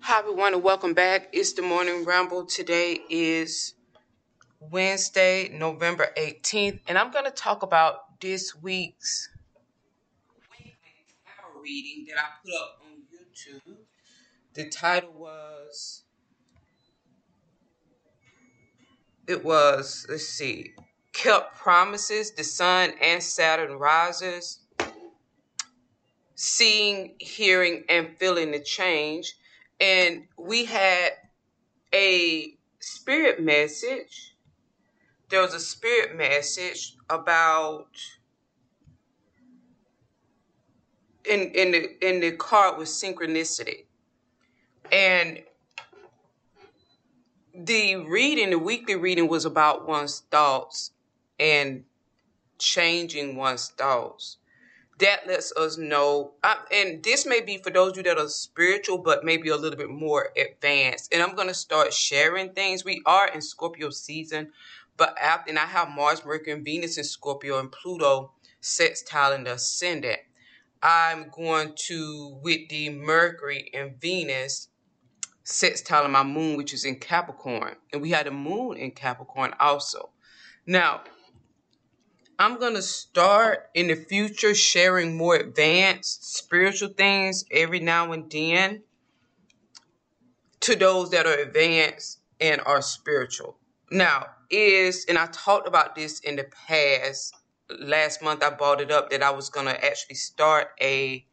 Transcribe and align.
Hi, 0.00 0.18
everyone, 0.18 0.54
and 0.54 0.62
welcome 0.62 0.92
back. 0.94 1.28
It's 1.32 1.54
the 1.54 1.62
Morning 1.62 2.04
Ramble. 2.04 2.44
Today 2.44 3.00
is 3.08 3.74
Wednesday, 4.60 5.48
November 5.52 6.08
18th, 6.16 6.80
and 6.86 6.98
I'm 6.98 7.10
going 7.10 7.24
to 7.24 7.30
talk 7.30 7.62
about 7.62 8.20
this 8.20 8.54
week's 8.54 9.30
reading 11.62 12.06
that 12.08 12.18
I 12.18 12.26
put 12.44 12.54
up 12.54 12.80
on 12.84 13.02
YouTube. 13.12 13.76
The 14.52 14.68
title 14.68 15.12
was, 15.16 16.04
it 19.26 19.44
was, 19.44 20.06
let's 20.10 20.28
see, 20.28 20.74
Kept 21.12 21.56
Promises, 21.56 22.32
The 22.32 22.44
Sun 22.44 22.92
and 23.00 23.22
Saturn 23.22 23.78
Rises, 23.78 24.60
Seeing, 26.34 27.14
Hearing, 27.20 27.84
and 27.88 28.18
Feeling 28.18 28.50
the 28.50 28.60
Change 28.60 29.34
and 29.80 30.24
we 30.38 30.64
had 30.64 31.10
a 31.92 32.56
spirit 32.80 33.42
message. 33.42 34.36
There 35.30 35.40
was 35.40 35.54
a 35.54 35.60
spirit 35.60 36.16
message 36.16 36.96
about 37.10 37.88
in 41.24 41.40
in 41.52 41.72
the 41.72 42.06
in 42.06 42.20
the 42.20 42.32
card 42.32 42.78
with 42.78 42.88
synchronicity. 42.88 43.86
And 44.92 45.42
the 47.54 47.96
reading, 47.96 48.50
the 48.50 48.58
weekly 48.58 48.96
reading 48.96 49.28
was 49.28 49.44
about 49.44 49.88
one's 49.88 50.20
thoughts 50.30 50.90
and 51.38 51.84
changing 52.58 53.36
one's 53.36 53.68
thoughts 53.70 54.38
that 54.98 55.26
lets 55.26 55.52
us 55.56 55.76
know 55.76 56.32
I, 56.42 56.58
and 56.72 57.02
this 57.02 57.26
may 57.26 57.40
be 57.40 57.58
for 57.58 57.70
those 57.70 57.92
of 57.92 57.96
you 57.98 58.02
that 58.04 58.18
are 58.18 58.28
spiritual 58.28 58.98
but 58.98 59.24
maybe 59.24 59.48
a 59.48 59.56
little 59.56 59.78
bit 59.78 59.90
more 59.90 60.28
advanced. 60.36 61.12
And 61.12 61.22
i'm 61.22 61.34
going 61.34 61.48
to 61.48 61.54
start 61.54 61.92
sharing 61.92 62.52
things. 62.52 62.84
We 62.84 63.02
are 63.06 63.28
in 63.28 63.40
scorpio 63.40 63.90
season 63.90 64.50
but 64.96 65.16
after 65.20 65.50
and 65.50 65.58
i 65.58 65.66
have 65.66 65.88
mars 65.90 66.24
mercury 66.24 66.52
and 66.52 66.64
venus 66.64 66.98
in 66.98 67.04
scorpio 67.04 67.58
and 67.58 67.72
pluto 67.72 68.32
sextile 68.60 69.32
in 69.32 69.44
the 69.44 69.54
ascendant 69.54 70.20
i'm 70.82 71.28
going 71.30 71.72
to 71.74 72.38
with 72.42 72.68
the 72.68 72.90
mercury 72.90 73.70
and 73.74 74.00
venus 74.00 74.68
sextile 75.44 76.06
in 76.06 76.10
my 76.10 76.22
moon 76.22 76.56
which 76.56 76.72
is 76.72 76.84
in 76.84 76.96
capricorn. 76.98 77.76
And 77.92 78.02
we 78.02 78.10
had 78.10 78.26
a 78.26 78.30
moon 78.30 78.76
in 78.78 78.90
capricorn 78.90 79.54
also. 79.60 80.10
Now 80.66 81.02
I'm 82.38 82.58
going 82.58 82.74
to 82.74 82.82
start 82.82 83.70
in 83.74 83.86
the 83.88 83.94
future 83.94 84.54
sharing 84.54 85.16
more 85.16 85.36
advanced 85.36 86.36
spiritual 86.36 86.88
things 86.88 87.44
every 87.50 87.78
now 87.78 88.10
and 88.12 88.30
then 88.30 88.82
to 90.60 90.74
those 90.74 91.10
that 91.10 91.26
are 91.26 91.34
advanced 91.34 92.20
and 92.40 92.60
are 92.66 92.82
spiritual. 92.82 93.56
Now, 93.90 94.26
is, 94.50 95.06
and 95.08 95.16
I 95.16 95.26
talked 95.26 95.68
about 95.68 95.94
this 95.94 96.20
in 96.20 96.36
the 96.36 96.46
past, 96.66 97.34
last 97.78 98.20
month 98.20 98.42
I 98.42 98.50
brought 98.50 98.80
it 98.80 98.90
up 98.90 99.10
that 99.10 99.22
I 99.22 99.30
was 99.30 99.48
going 99.48 99.66
to 99.66 99.84
actually 99.84 100.16
start 100.16 100.68
a, 100.80 101.24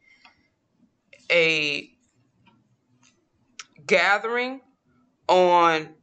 a 1.30 1.90
gathering 3.86 4.60
on 5.28 5.94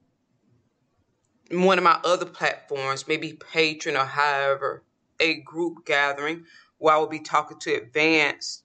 one 1.52 1.78
of 1.78 1.84
my 1.84 2.00
other 2.04 2.26
platforms, 2.26 3.08
maybe 3.08 3.34
Patreon 3.34 4.00
or 4.00 4.06
however, 4.06 4.84
a 5.20 5.42
group 5.42 5.86
gathering 5.86 6.46
where 6.78 6.96
I 6.96 6.98
will 6.98 7.08
be 7.08 7.20
talking 7.20 7.60
to 7.60 7.74
advanced 7.74 8.64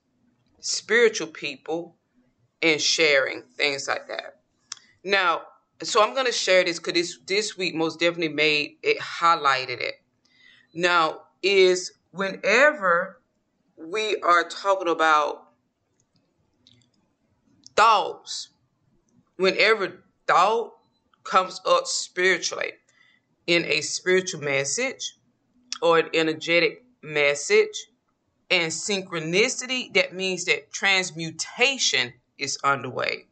spiritual 0.60 1.28
people 1.28 1.96
and 2.62 2.80
sharing 2.80 3.42
things 3.56 3.86
like 3.88 4.08
that. 4.08 4.40
Now, 5.02 5.42
so 5.82 6.02
I'm 6.02 6.14
going 6.14 6.26
to 6.26 6.32
share 6.32 6.64
this 6.64 6.78
because 6.78 6.94
this, 6.94 7.18
this 7.26 7.58
week 7.58 7.74
most 7.74 8.00
definitely 8.00 8.34
made 8.34 8.76
it, 8.82 8.98
highlighted 8.98 9.80
it. 9.80 9.94
Now, 10.72 11.22
is 11.42 11.92
whenever 12.12 13.20
we 13.76 14.16
are 14.22 14.48
talking 14.48 14.88
about 14.88 15.48
thoughts, 17.76 18.48
whenever 19.36 20.04
thought 20.26 20.72
comes 21.24 21.60
up 21.66 21.86
spiritually 21.86 22.72
in 23.46 23.64
a 23.66 23.80
spiritual 23.82 24.40
message, 24.40 25.18
or 25.82 25.98
an 25.98 26.08
energetic 26.14 26.84
message. 27.02 27.88
And 28.50 28.70
synchronicity, 28.70 29.92
that 29.94 30.14
means 30.14 30.44
that 30.44 30.72
transmutation 30.72 32.12
is 32.38 32.58
underway, 32.62 33.26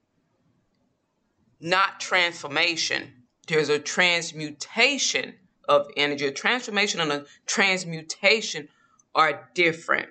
not 1.60 2.00
transformation. 2.00 3.12
There's 3.46 3.68
a 3.68 3.78
transmutation 3.78 5.34
of 5.68 5.88
energy. 5.96 6.26
A 6.26 6.32
transformation 6.32 7.00
and 7.00 7.12
a 7.12 7.24
transmutation 7.46 8.68
are 9.14 9.48
different. 9.54 10.08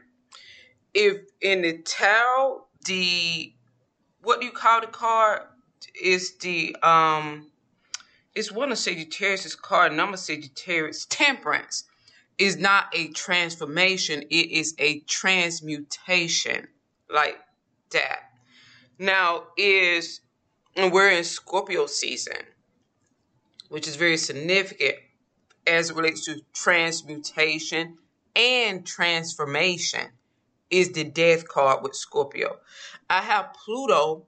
If 0.93 1.17
in 1.41 1.61
the 1.61 1.79
tarot, 1.79 2.65
the 2.85 3.53
what 4.21 4.39
do 4.39 4.45
you 4.45 4.51
call 4.51 4.81
the 4.81 4.87
card? 4.87 5.41
Is 5.99 6.37
the 6.37 6.75
um 6.83 7.47
it's 8.35 8.51
one 8.51 8.71
of 8.71 8.77
Sagittarius' 8.77 9.55
card, 9.55 9.93
number 9.93 10.15
Sagittarius, 10.15 11.05
temperance 11.09 11.85
is 12.41 12.57
not 12.57 12.85
a 12.93 13.09
transformation, 13.09 14.23
it 14.23 14.51
is 14.51 14.73
a 14.79 14.99
transmutation 15.01 16.67
like 17.07 17.37
that. 17.91 18.19
Now 18.97 19.43
is 19.57 20.21
we're 20.75 21.11
in 21.11 21.23
Scorpio 21.23 21.85
season, 21.85 22.37
which 23.69 23.87
is 23.87 23.95
very 23.95 24.17
significant 24.17 24.95
as 25.67 25.91
it 25.91 25.95
relates 25.95 26.25
to 26.25 26.41
transmutation 26.53 27.97
and 28.35 28.85
transformation 28.85 30.07
is 30.71 30.93
the 30.93 31.03
death 31.03 31.47
card 31.47 31.83
with 31.83 31.95
Scorpio. 31.95 32.57
I 33.07 33.21
have 33.21 33.53
Pluto 33.53 34.25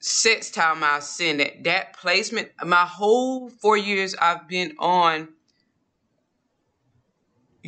sextile 0.00 0.74
my 0.74 0.98
ascendant. 0.98 1.64
That 1.64 1.92
placement, 1.92 2.48
my 2.64 2.84
whole 2.84 3.48
four 3.48 3.76
years 3.76 4.16
I've 4.20 4.48
been 4.48 4.74
on 4.80 5.28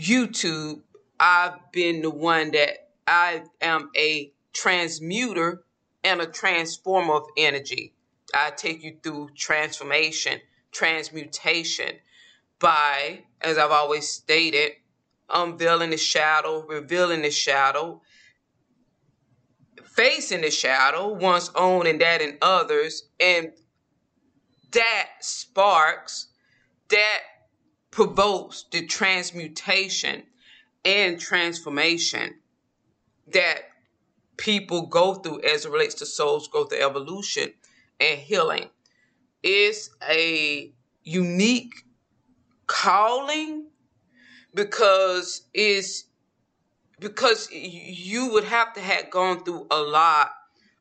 YouTube, 0.00 0.80
I've 1.18 1.72
been 1.72 2.02
the 2.02 2.10
one 2.10 2.52
that 2.52 2.88
I 3.06 3.42
am 3.60 3.90
a 3.96 4.32
transmuter 4.52 5.62
and 6.02 6.20
a 6.20 6.26
transformer 6.26 7.14
of 7.14 7.26
energy. 7.36 7.92
I 8.34 8.50
take 8.50 8.82
you 8.82 8.96
through 9.02 9.30
transformation, 9.36 10.40
transmutation 10.72 11.96
by, 12.58 13.24
as 13.40 13.58
I've 13.58 13.70
always 13.70 14.08
stated, 14.08 14.72
unveiling 15.28 15.90
the 15.90 15.96
shadow, 15.96 16.64
revealing 16.66 17.22
the 17.22 17.30
shadow, 17.30 18.00
facing 19.84 20.40
the 20.40 20.50
shadow, 20.50 21.08
one's 21.08 21.50
own 21.54 21.86
and 21.86 22.00
that 22.00 22.22
in 22.22 22.38
others, 22.40 23.08
and 23.18 23.52
that 24.72 25.08
sparks, 25.20 26.28
that 26.88 27.20
provokes 27.90 28.66
the 28.70 28.86
transmutation 28.86 30.22
and 30.84 31.18
transformation 31.18 32.36
that 33.32 33.62
people 34.36 34.86
go 34.86 35.14
through 35.14 35.40
as 35.42 35.64
it 35.66 35.70
relates 35.70 35.94
to 35.94 36.06
soul's 36.06 36.48
growth, 36.48 36.72
evolution, 36.72 37.52
and 37.98 38.18
healing. 38.18 38.70
It's 39.42 39.90
a 40.08 40.72
unique 41.02 41.84
calling 42.66 43.66
because 44.54 45.42
it's 45.52 46.04
because 46.98 47.50
you 47.50 48.30
would 48.30 48.44
have 48.44 48.74
to 48.74 48.80
have 48.80 49.10
gone 49.10 49.42
through 49.42 49.66
a 49.70 49.80
lot 49.80 50.30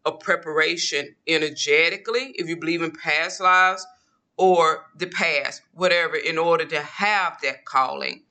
of 0.05 0.19
preparation 0.19 1.15
energetically 1.27 2.33
if 2.35 2.47
you 2.47 2.57
believe 2.57 2.81
in 2.81 2.91
past 2.91 3.39
lives 3.39 3.85
or 4.39 4.85
the 4.95 5.05
past, 5.05 5.61
whatever, 5.73 6.15
in 6.15 6.37
order 6.37 6.63
to 6.63 6.81
have 6.81 7.37
that 7.43 7.65
calling. 7.65 8.23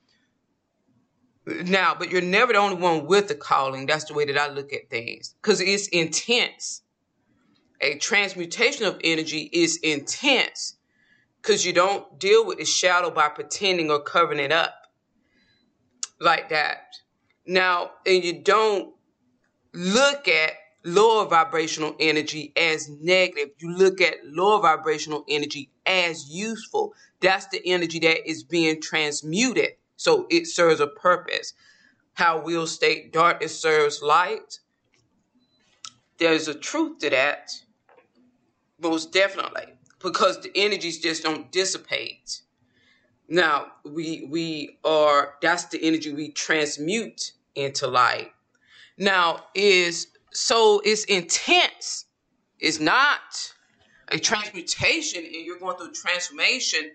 Now, 1.45 1.95
but 1.97 2.09
you're 2.09 2.21
never 2.21 2.51
the 2.51 2.59
only 2.59 2.77
one 2.77 3.05
with 3.05 3.27
the 3.27 3.35
calling. 3.35 3.85
That's 3.85 4.05
the 4.05 4.15
way 4.15 4.25
that 4.25 4.35
I 4.35 4.49
look 4.49 4.73
at 4.73 4.89
things 4.89 5.35
because 5.39 5.61
it's 5.61 5.87
intense. 5.89 6.81
A 7.79 7.99
transmutation 7.99 8.87
of 8.87 8.99
energy 9.03 9.51
is 9.53 9.77
intense 9.77 10.77
because 11.41 11.63
you 11.63 11.73
don't 11.73 12.19
deal 12.19 12.43
with 12.43 12.57
the 12.57 12.65
shadow 12.65 13.11
by 13.11 13.29
pretending 13.29 13.91
or 13.91 14.01
covering 14.01 14.39
it 14.39 14.51
up 14.51 14.73
like 16.19 16.49
that. 16.49 16.95
Now, 17.45 17.91
and 18.05 18.23
you 18.23 18.41
don't 18.41 18.95
look 19.73 20.27
at 20.27 20.53
lower 20.83 21.25
vibrational 21.27 21.95
energy 21.99 22.53
as 22.57 22.89
negative. 22.89 23.49
You 23.59 23.71
look 23.75 24.01
at 24.01 24.25
lower 24.25 24.61
vibrational 24.61 25.25
energy 25.29 25.69
as 25.85 26.29
useful. 26.29 26.93
That's 27.21 27.47
the 27.47 27.61
energy 27.65 27.99
that 27.99 28.29
is 28.29 28.43
being 28.43 28.81
transmuted. 28.81 29.71
So 29.97 30.27
it 30.29 30.47
serves 30.47 30.79
a 30.79 30.87
purpose. 30.87 31.53
How 32.13 32.41
we'll 32.41 32.67
state 32.67 33.13
darkness 33.13 33.59
serves 33.59 34.01
light. 34.01 34.59
There's 36.17 36.47
a 36.47 36.53
truth 36.53 36.99
to 36.99 37.09
that. 37.11 37.51
most 38.81 39.11
definitely, 39.11 39.65
because 40.01 40.41
the 40.41 40.51
energies 40.55 40.99
just 40.99 41.23
don't 41.23 41.51
dissipate. 41.51 42.41
Now 43.27 43.67
we 43.85 44.27
we 44.29 44.79
are 44.83 45.35
that's 45.41 45.65
the 45.65 45.83
energy 45.83 46.13
we 46.13 46.31
transmute 46.31 47.33
into 47.55 47.87
light. 47.87 48.31
Now 48.97 49.45
is 49.53 50.07
so 50.31 50.81
it's 50.83 51.03
intense. 51.05 52.05
It's 52.59 52.79
not 52.79 53.53
a 54.09 54.19
transmutation, 54.19 55.23
and 55.23 55.45
you're 55.45 55.59
going 55.59 55.77
through 55.77 55.91
transformation. 55.93 56.91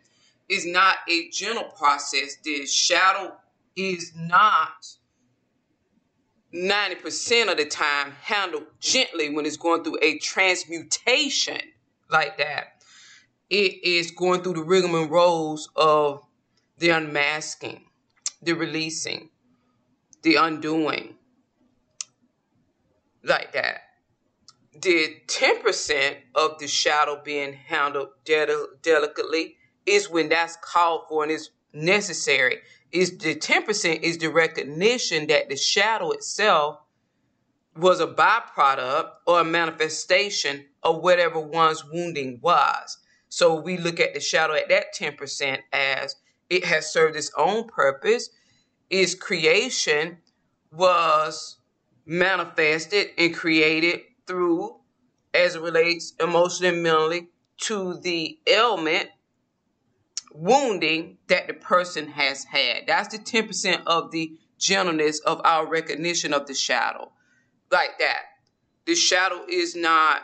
Is 0.46 0.66
not 0.66 0.98
a 1.08 1.30
gentle 1.30 1.70
process. 1.74 2.36
The 2.44 2.66
shadow 2.66 3.34
is 3.76 4.12
not 4.14 4.86
90% 6.54 7.50
of 7.50 7.56
the 7.56 7.64
time 7.64 8.12
handled 8.20 8.64
gently 8.78 9.34
when 9.34 9.46
it's 9.46 9.56
going 9.56 9.82
through 9.82 9.98
a 10.02 10.18
transmutation 10.18 11.60
like 12.10 12.38
that. 12.38 12.82
It 13.50 13.82
is 13.84 14.10
going 14.10 14.42
through 14.42 14.54
the 14.54 14.60
rigmaroles 14.60 15.62
of 15.74 16.22
the 16.78 16.90
unmasking, 16.90 17.84
the 18.42 18.52
releasing, 18.52 19.30
the 20.22 20.36
undoing, 20.36 21.14
like 23.24 23.52
that. 23.52 23.80
The 24.80 25.16
10% 25.26 26.16
of 26.34 26.58
the 26.58 26.66
shadow 26.66 27.20
being 27.24 27.52
handled 27.52 28.08
del- 28.24 28.68
delicately 28.82 29.56
is 29.86 30.10
when 30.10 30.28
that's 30.28 30.56
called 30.56 31.02
for 31.08 31.22
and 31.22 31.32
is 31.32 31.50
necessary 31.72 32.58
is 32.92 33.18
the 33.18 33.34
10% 33.34 34.00
is 34.02 34.18
the 34.18 34.28
recognition 34.28 35.26
that 35.26 35.48
the 35.48 35.56
shadow 35.56 36.10
itself 36.12 36.78
was 37.76 38.00
a 38.00 38.06
byproduct 38.06 39.10
or 39.26 39.40
a 39.40 39.44
manifestation 39.44 40.64
of 40.82 41.02
whatever 41.02 41.40
one's 41.40 41.84
wounding 41.84 42.38
was. 42.40 42.98
So 43.28 43.60
we 43.60 43.78
look 43.78 43.98
at 43.98 44.14
the 44.14 44.20
shadow 44.20 44.54
at 44.54 44.68
that 44.68 44.94
10% 44.94 45.58
as 45.72 46.16
it 46.48 46.64
has 46.64 46.92
served 46.92 47.16
its 47.16 47.32
own 47.36 47.66
purpose. 47.66 48.30
Its 48.90 49.14
creation 49.14 50.18
was 50.70 51.56
manifested 52.06 53.08
and 53.18 53.34
created 53.34 54.00
through, 54.26 54.76
as 55.32 55.54
it 55.54 55.62
relates 55.62 56.12
emotionally 56.20 56.74
and 56.74 56.82
mentally, 56.82 57.28
to 57.56 57.94
the 58.00 58.38
ailment 58.46 59.08
wounding 60.34 61.18
that 61.28 61.46
the 61.46 61.54
person 61.54 62.08
has 62.08 62.44
had. 62.44 62.86
That's 62.86 63.16
the 63.16 63.22
10% 63.22 63.82
of 63.86 64.10
the 64.10 64.36
gentleness 64.58 65.20
of 65.20 65.40
our 65.44 65.66
recognition 65.68 66.32
of 66.34 66.46
the 66.46 66.54
shadow. 66.54 67.12
Like 67.70 67.98
that. 67.98 68.22
The 68.86 68.94
shadow 68.94 69.44
is 69.48 69.74
not, 69.74 70.22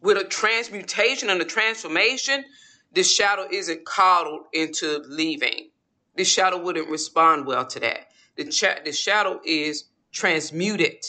with 0.00 0.16
a 0.16 0.24
transmutation 0.24 1.30
and 1.30 1.40
a 1.40 1.44
transformation, 1.44 2.44
the 2.92 3.02
shadow 3.02 3.46
isn't 3.50 3.84
coddled 3.84 4.46
into 4.52 5.02
leaving. 5.08 5.70
The 6.16 6.24
shadow 6.24 6.58
wouldn't 6.58 6.88
respond 6.88 7.46
well 7.46 7.66
to 7.66 7.80
that. 7.80 8.08
The, 8.36 8.44
cha- 8.46 8.78
the 8.84 8.92
shadow 8.92 9.40
is 9.44 9.84
transmuted 10.14 11.04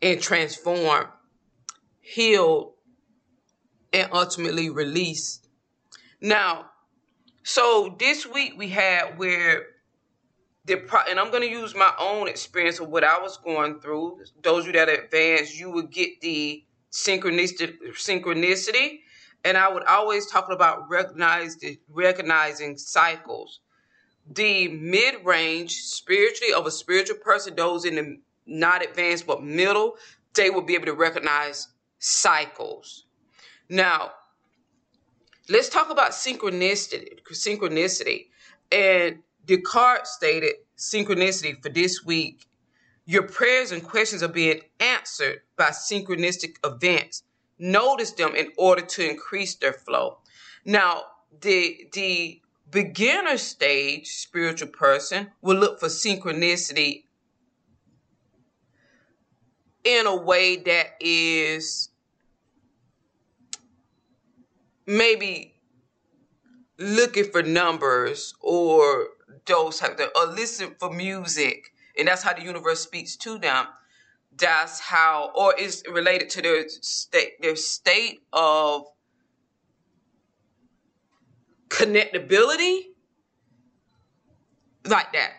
and 0.00 0.20
transformed, 0.20 1.08
healed, 2.00 2.74
and 3.92 4.08
ultimately 4.12 4.70
released 4.70 5.42
now, 6.22 6.66
so 7.42 7.96
this 7.98 8.24
week 8.24 8.54
we 8.56 8.68
had 8.68 9.18
where 9.18 9.66
the 10.64 10.76
pro- 10.76 11.00
and 11.10 11.18
I'm 11.18 11.32
going 11.32 11.42
to 11.42 11.50
use 11.50 11.74
my 11.74 11.92
own 11.98 12.28
experience 12.28 12.78
of 12.78 12.90
what 12.90 13.02
I 13.02 13.18
was 13.18 13.38
going 13.38 13.80
through. 13.80 14.20
Those 14.40 14.60
of 14.60 14.66
you 14.68 14.72
that 14.74 14.88
advanced, 14.88 15.58
you 15.58 15.72
would 15.72 15.90
get 15.90 16.20
the 16.20 16.64
synchronicity, 16.92 17.74
synchronicity, 17.94 19.00
and 19.44 19.58
I 19.58 19.68
would 19.68 19.82
always 19.82 20.30
talk 20.30 20.48
about 20.48 20.88
recognize 20.88 21.56
the, 21.56 21.76
recognizing 21.88 22.78
cycles. 22.78 23.58
The 24.30 24.68
mid 24.68 25.24
range 25.24 25.82
spiritually 25.82 26.52
of 26.52 26.66
a 26.66 26.70
spiritual 26.70 27.16
person, 27.16 27.54
those 27.56 27.84
in 27.84 27.94
the 27.96 28.18
not 28.46 28.84
advanced 28.84 29.26
but 29.26 29.42
middle, 29.42 29.96
they 30.34 30.50
will 30.50 30.62
be 30.62 30.74
able 30.74 30.86
to 30.86 30.94
recognize 30.94 31.68
cycles. 31.98 33.06
Now, 33.68 34.12
Let's 35.48 35.68
talk 35.68 35.90
about 35.90 36.12
synchronicity. 36.12 37.20
Synchronicity. 37.30 38.26
And 38.70 39.18
card 39.64 40.06
stated 40.06 40.54
synchronicity 40.78 41.60
for 41.62 41.68
this 41.68 42.04
week. 42.04 42.46
Your 43.04 43.24
prayers 43.24 43.72
and 43.72 43.82
questions 43.82 44.22
are 44.22 44.28
being 44.28 44.60
answered 44.78 45.40
by 45.56 45.70
synchronistic 45.70 46.56
events. 46.64 47.24
Notice 47.58 48.12
them 48.12 48.34
in 48.36 48.52
order 48.56 48.82
to 48.82 49.10
increase 49.10 49.56
their 49.56 49.72
flow. 49.72 50.18
Now, 50.64 51.02
the 51.40 51.88
the 51.92 52.40
beginner 52.72 53.36
stage 53.36 54.08
spiritual 54.08 54.68
person 54.68 55.30
will 55.42 55.56
look 55.56 55.78
for 55.78 55.88
synchronicity 55.88 57.04
in 59.84 60.06
a 60.06 60.16
way 60.16 60.56
that 60.56 60.86
is 60.98 61.90
maybe 64.86 65.54
looking 66.78 67.24
for 67.24 67.42
numbers 67.42 68.34
or 68.40 69.08
those 69.46 69.78
type 69.78 70.00
of 70.00 70.08
or 70.16 70.32
listen 70.32 70.74
for 70.80 70.90
music. 70.90 71.72
And 71.98 72.08
that's 72.08 72.22
how 72.22 72.32
the 72.32 72.42
universe 72.42 72.80
speaks 72.80 73.16
to 73.16 73.38
them. 73.38 73.66
That's 74.34 74.80
how 74.80 75.30
or 75.36 75.54
is 75.58 75.84
related 75.90 76.30
to 76.30 76.42
their 76.42 76.66
state 76.68 77.40
their 77.42 77.54
state 77.54 78.22
of 78.32 78.86
connectability 81.72 82.82
like 84.86 85.12
that. 85.14 85.32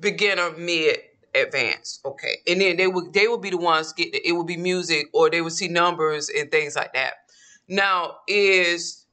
Beginner 0.00 0.52
mid 0.56 1.00
advanced 1.34 2.00
okay. 2.04 2.38
And 2.46 2.60
then 2.60 2.76
they 2.76 2.86
would 2.86 3.12
they 3.12 3.28
would 3.28 3.42
be 3.42 3.50
the 3.50 3.58
ones 3.58 3.92
get 3.92 4.08
it 4.14 4.32
would 4.32 4.46
be 4.46 4.56
music 4.56 5.08
or 5.12 5.28
they 5.28 5.42
would 5.42 5.52
see 5.52 5.68
numbers 5.68 6.30
and 6.30 6.50
things 6.50 6.76
like 6.76 6.94
that. 6.94 7.14
Now 7.68 8.18
is 8.26 9.04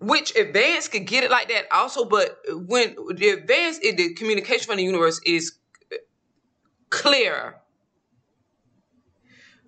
which 0.00 0.34
advance 0.36 0.88
could 0.88 1.06
get 1.06 1.24
it 1.24 1.30
like 1.30 1.48
that 1.48 1.66
also, 1.70 2.04
but 2.04 2.38
when 2.48 2.96
the 3.14 3.30
advance 3.30 3.78
in 3.78 3.96
the 3.96 4.14
communication 4.14 4.66
from 4.66 4.76
the 4.76 4.84
universe 4.84 5.20
is 5.26 5.52
clear 6.90 7.56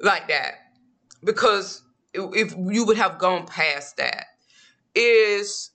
like 0.01 0.29
that, 0.29 0.55
because 1.25 1.83
if 2.17 2.55
you 2.57 2.85
would 2.87 2.97
have 2.97 3.19
gone 3.19 3.47
past 3.47 3.97
that, 3.99 4.27
is 4.95 5.71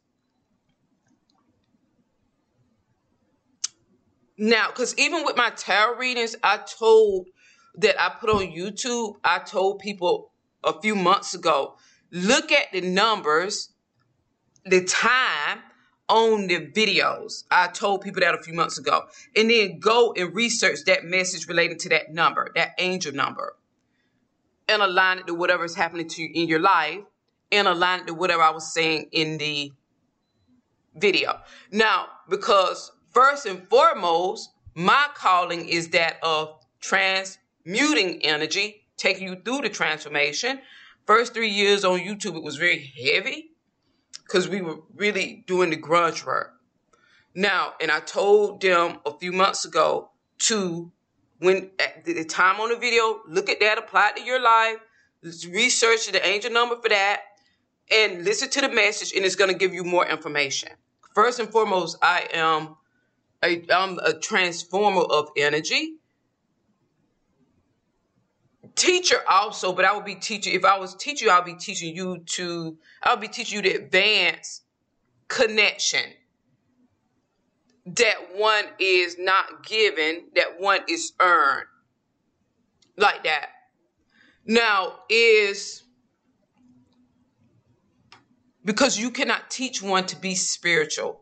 now 4.38 4.68
because 4.68 4.98
even 4.98 5.24
with 5.24 5.38
my 5.38 5.52
tarot 5.52 5.98
readings, 5.98 6.36
I 6.44 6.58
told 6.58 7.28
that 7.76 8.02
I 8.02 8.10
put 8.20 8.30
on 8.30 8.52
YouTube, 8.52 9.16
I 9.24 9.40
told 9.40 9.80
people 9.80 10.32
a 10.64 10.80
few 10.82 10.96
months 10.96 11.34
ago. 11.34 11.76
Look 12.12 12.52
at 12.52 12.72
the 12.74 12.82
numbers, 12.82 13.70
the 14.66 14.84
time 14.84 15.60
on 16.10 16.48
the 16.48 16.68
videos. 16.68 17.46
I 17.50 17.68
told 17.68 18.02
people 18.02 18.22
that 18.22 18.36
a 18.36 18.44
few 18.44 18.54
months 18.54 18.78
ago. 18.78 19.04
And 19.36 19.50
then 19.50 19.80
go 19.80 20.14
and 20.18 20.36
research 20.36 20.80
that 20.86 21.06
message 21.06 21.48
relating 21.48 21.78
to 21.80 21.90
that 21.90 22.12
number, 22.12 22.52
that 22.56 22.72
angel 22.78 23.14
number. 23.14 23.56
And 24.72 24.82
align 24.82 25.20
it 25.20 25.28
to 25.28 25.34
whatever 25.34 25.66
is 25.66 25.76
happening 25.76 26.08
to 26.08 26.22
you 26.22 26.30
in 26.34 26.48
your 26.48 26.62
life. 26.62 27.00
And 27.52 27.68
align 27.68 28.02
it 28.02 28.08
to 28.08 28.14
whatever 28.14 28.42
I 28.42 28.52
was 28.52 28.74
saying 28.74 29.10
in 29.12 29.38
the 29.38 29.74
video. 30.96 31.42
Now, 31.72 32.08
because 32.30 32.92
first 33.10 33.46
and 33.46 33.68
foremost, 33.70 34.50
my 34.74 35.08
calling 35.14 35.68
is 35.68 35.90
that 35.90 36.18
of 36.24 36.56
transmuting 36.80 38.24
energy 38.24 38.88
taking 38.96 39.28
you 39.28 39.36
through 39.44 39.62
the 39.62 39.70
transformation. 39.70 40.62
First 41.06 41.34
three 41.34 41.50
years 41.50 41.84
on 41.84 42.00
YouTube, 42.00 42.38
it 42.38 42.44
was 42.44 42.58
very 42.58 42.80
heavy 42.80 43.52
because 44.24 44.48
we 44.48 44.62
were 44.62 44.78
really 44.96 45.44
doing 45.48 45.72
the 45.72 45.78
grunge 45.78 46.26
work. 46.26 46.54
Now, 47.34 47.74
and 47.82 47.92
I 47.92 48.00
told 48.00 48.62
them 48.62 49.00
a 49.06 49.18
few 49.18 49.32
months 49.32 49.66
ago 49.66 50.12
to, 50.40 50.92
when 51.42 51.72
at 51.80 52.06
the 52.06 52.24
time 52.24 52.62
on 52.62 52.70
the 52.70 52.76
video, 52.76 53.22
look 53.28 53.50
at 53.50 53.60
that, 53.60 53.80
apply 53.80 54.10
it 54.10 54.20
to 54.20 54.24
your 54.24 54.40
life, 54.40 54.78
research 55.50 56.12
the 56.12 56.26
angel 56.26 56.52
number 56.52 56.76
for 56.76 56.90
that, 56.90 57.22
and 57.92 58.24
listen 58.24 58.50
to 58.52 58.62
the 58.62 58.70
message, 58.70 59.14
and 59.16 59.26
it's 59.26 59.36
going 59.36 59.52
to 59.52 59.58
give 59.58 59.74
you 59.74 59.84
more 59.84 60.08
information. 60.08 60.70
First 61.16 61.40
and 61.40 61.50
foremost, 61.50 61.98
I 62.02 62.28
am 62.34 62.76
a, 63.44 63.66
I'm 63.74 63.98
a 64.00 64.14
transformer 64.14 65.02
of 65.02 65.30
energy 65.36 65.96
teacher 68.76 69.18
also, 69.30 69.74
but 69.74 69.84
I 69.84 69.96
would 69.96 70.06
be 70.06 70.16
teaching, 70.16 70.54
if 70.54 70.64
I 70.64 70.78
was 70.78 70.96
teaching 70.96 71.30
I'll 71.30 71.44
be 71.44 71.56
teaching 71.56 71.96
you 71.96 72.20
to, 72.20 72.78
I'll 73.04 73.18
be 73.18 73.28
teaching 73.28 73.58
you 73.58 73.62
to 73.64 73.84
advance 73.84 74.62
connection 75.28 76.02
that 77.98 78.36
one 78.36 78.66
is 78.80 79.18
not 79.20 79.66
given, 79.66 80.26
that 80.36 80.60
one 80.60 80.82
is 80.90 81.14
earned. 81.22 81.68
like 82.98 83.24
that. 83.26 83.50
Now 84.46 85.00
is 85.10 85.84
because 88.66 89.00
you 89.00 89.12
cannot 89.12 89.50
teach 89.52 89.82
one 89.82 90.06
to 90.08 90.16
be 90.18 90.36
spiritual. 90.36 91.22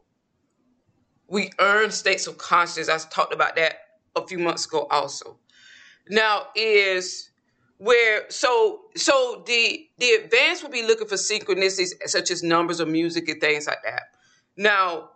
We 1.27 1.51
earn 1.59 1.91
states 1.91 2.27
of 2.27 2.37
consciousness. 2.37 2.89
I 2.89 3.09
talked 3.09 3.33
about 3.33 3.55
that 3.57 3.75
a 4.15 4.27
few 4.27 4.39
months 4.39 4.65
ago 4.65 4.87
also. 4.91 5.37
Now 6.09 6.47
is 6.55 7.29
where 7.77 8.25
so 8.29 8.81
so 8.95 9.43
the 9.47 9.87
the 9.99 10.11
advanced 10.11 10.63
will 10.63 10.71
be 10.71 10.83
looking 10.85 11.07
for 11.07 11.15
synchronicities 11.15 11.91
such 12.07 12.31
as 12.31 12.43
numbers 12.43 12.81
or 12.81 12.87
music 12.87 13.29
and 13.29 13.41
things 13.41 13.67
like 13.67 13.83
that. 13.85 14.03
Now 14.57 15.11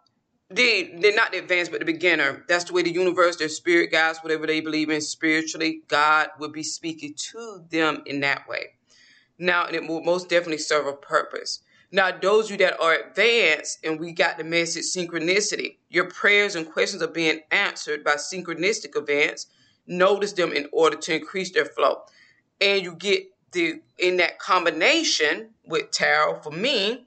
the 0.55 0.91
they're 0.99 1.15
not 1.15 1.31
the 1.31 1.39
advanced 1.39 1.71
but 1.71 1.79
the 1.79 1.85
beginner. 1.85 2.43
That's 2.47 2.65
the 2.65 2.73
way 2.73 2.83
the 2.83 2.91
universe, 2.91 3.37
their 3.37 3.49
spirit 3.49 3.91
guides, 3.91 4.19
whatever 4.21 4.47
they 4.47 4.61
believe 4.61 4.89
in 4.89 5.01
spiritually, 5.01 5.81
God 5.87 6.29
will 6.39 6.49
be 6.49 6.63
speaking 6.63 7.13
to 7.31 7.65
them 7.69 8.03
in 8.05 8.19
that 8.21 8.47
way. 8.47 8.75
Now, 9.37 9.65
and 9.65 9.75
it 9.75 9.87
will 9.87 10.03
most 10.03 10.29
definitely 10.29 10.59
serve 10.59 10.87
a 10.87 10.93
purpose. 10.93 11.59
Now, 11.91 12.11
those 12.11 12.49
you 12.49 12.57
that 12.57 12.79
are 12.81 12.95
advanced 12.95 13.79
and 13.83 13.99
we 13.99 14.13
got 14.13 14.37
the 14.37 14.43
message 14.43 14.85
synchronicity, 14.85 15.77
your 15.89 16.05
prayers 16.05 16.55
and 16.55 16.69
questions 16.69 17.03
are 17.03 17.07
being 17.07 17.41
answered 17.51 18.03
by 18.03 18.15
synchronistic 18.15 18.97
events. 18.97 19.47
Notice 19.85 20.33
them 20.33 20.53
in 20.53 20.67
order 20.71 20.97
to 20.97 21.15
increase 21.15 21.51
their 21.51 21.65
flow. 21.65 22.01
And 22.59 22.83
you 22.83 22.95
get 22.95 23.25
the 23.51 23.81
in 23.99 24.17
that 24.17 24.39
combination 24.39 25.49
with 25.65 25.91
tarot 25.91 26.41
for 26.41 26.51
me, 26.51 27.05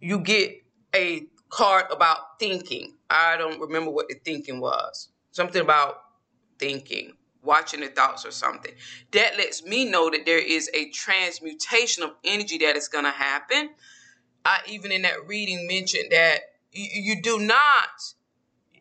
you 0.00 0.20
get 0.20 0.62
a 0.94 1.26
card 1.50 1.86
about 1.90 2.38
thinking. 2.38 2.94
I 3.10 3.36
don't 3.36 3.60
remember 3.60 3.90
what 3.90 4.08
the 4.08 4.14
thinking 4.24 4.60
was. 4.60 5.08
Something 5.32 5.62
about 5.62 6.02
thinking 6.58 7.12
watching 7.42 7.80
the 7.80 7.88
thoughts 7.88 8.26
or 8.26 8.30
something. 8.30 8.72
That 9.12 9.36
lets 9.38 9.64
me 9.64 9.84
know 9.84 10.10
that 10.10 10.26
there 10.26 10.38
is 10.38 10.70
a 10.74 10.90
transmutation 10.90 12.02
of 12.02 12.10
energy 12.24 12.58
that 12.58 12.76
is 12.76 12.88
going 12.88 13.04
to 13.04 13.10
happen. 13.10 13.70
I 14.44 14.60
even 14.68 14.92
in 14.92 15.02
that 15.02 15.26
reading 15.26 15.66
mentioned 15.66 16.12
that 16.12 16.40
you, 16.72 17.14
you 17.14 17.22
do 17.22 17.38
not 17.38 17.88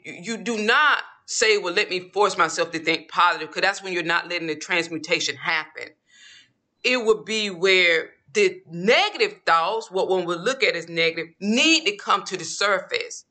you 0.03 0.37
do 0.37 0.57
not 0.57 1.03
say, 1.25 1.57
well, 1.57 1.73
let 1.73 1.89
me 1.89 2.09
force 2.11 2.37
myself 2.37 2.71
to 2.71 2.79
think 2.79 3.09
positive, 3.09 3.49
because 3.49 3.61
that's 3.61 3.83
when 3.83 3.93
you're 3.93 4.01
not 4.03 4.29
letting 4.29 4.47
the 4.47 4.55
transmutation 4.55 5.35
happen. 5.35 5.89
It 6.83 7.05
would 7.05 7.25
be 7.25 7.49
where 7.49 8.09
the 8.33 8.61
negative 8.69 9.41
thoughts, 9.45 9.89
what 9.89 10.07
one 10.09 10.25
would 10.25 10.41
look 10.41 10.63
at 10.63 10.75
as 10.75 10.87
negative, 10.87 11.33
need 11.39 11.85
to 11.85 11.95
come 11.97 12.23
to 12.25 12.37
the 12.37 12.45
surface. 12.45 13.25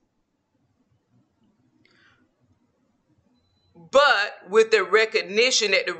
but 3.90 4.40
with 4.48 4.70
the 4.70 4.84
recognition 4.84 5.70
that 5.70 5.86
the 5.86 5.92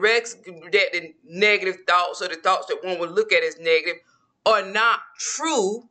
that 0.73 0.93
the 0.93 1.15
negative 1.25 1.77
thoughts 1.87 2.21
or 2.21 2.29
the 2.29 2.37
thoughts 2.37 2.67
that 2.67 2.85
one 2.85 2.99
would 2.99 3.11
look 3.11 3.33
at 3.33 3.43
as 3.43 3.59
negative 3.59 3.97
are 4.45 4.65
not 4.65 5.01
true 5.19 5.89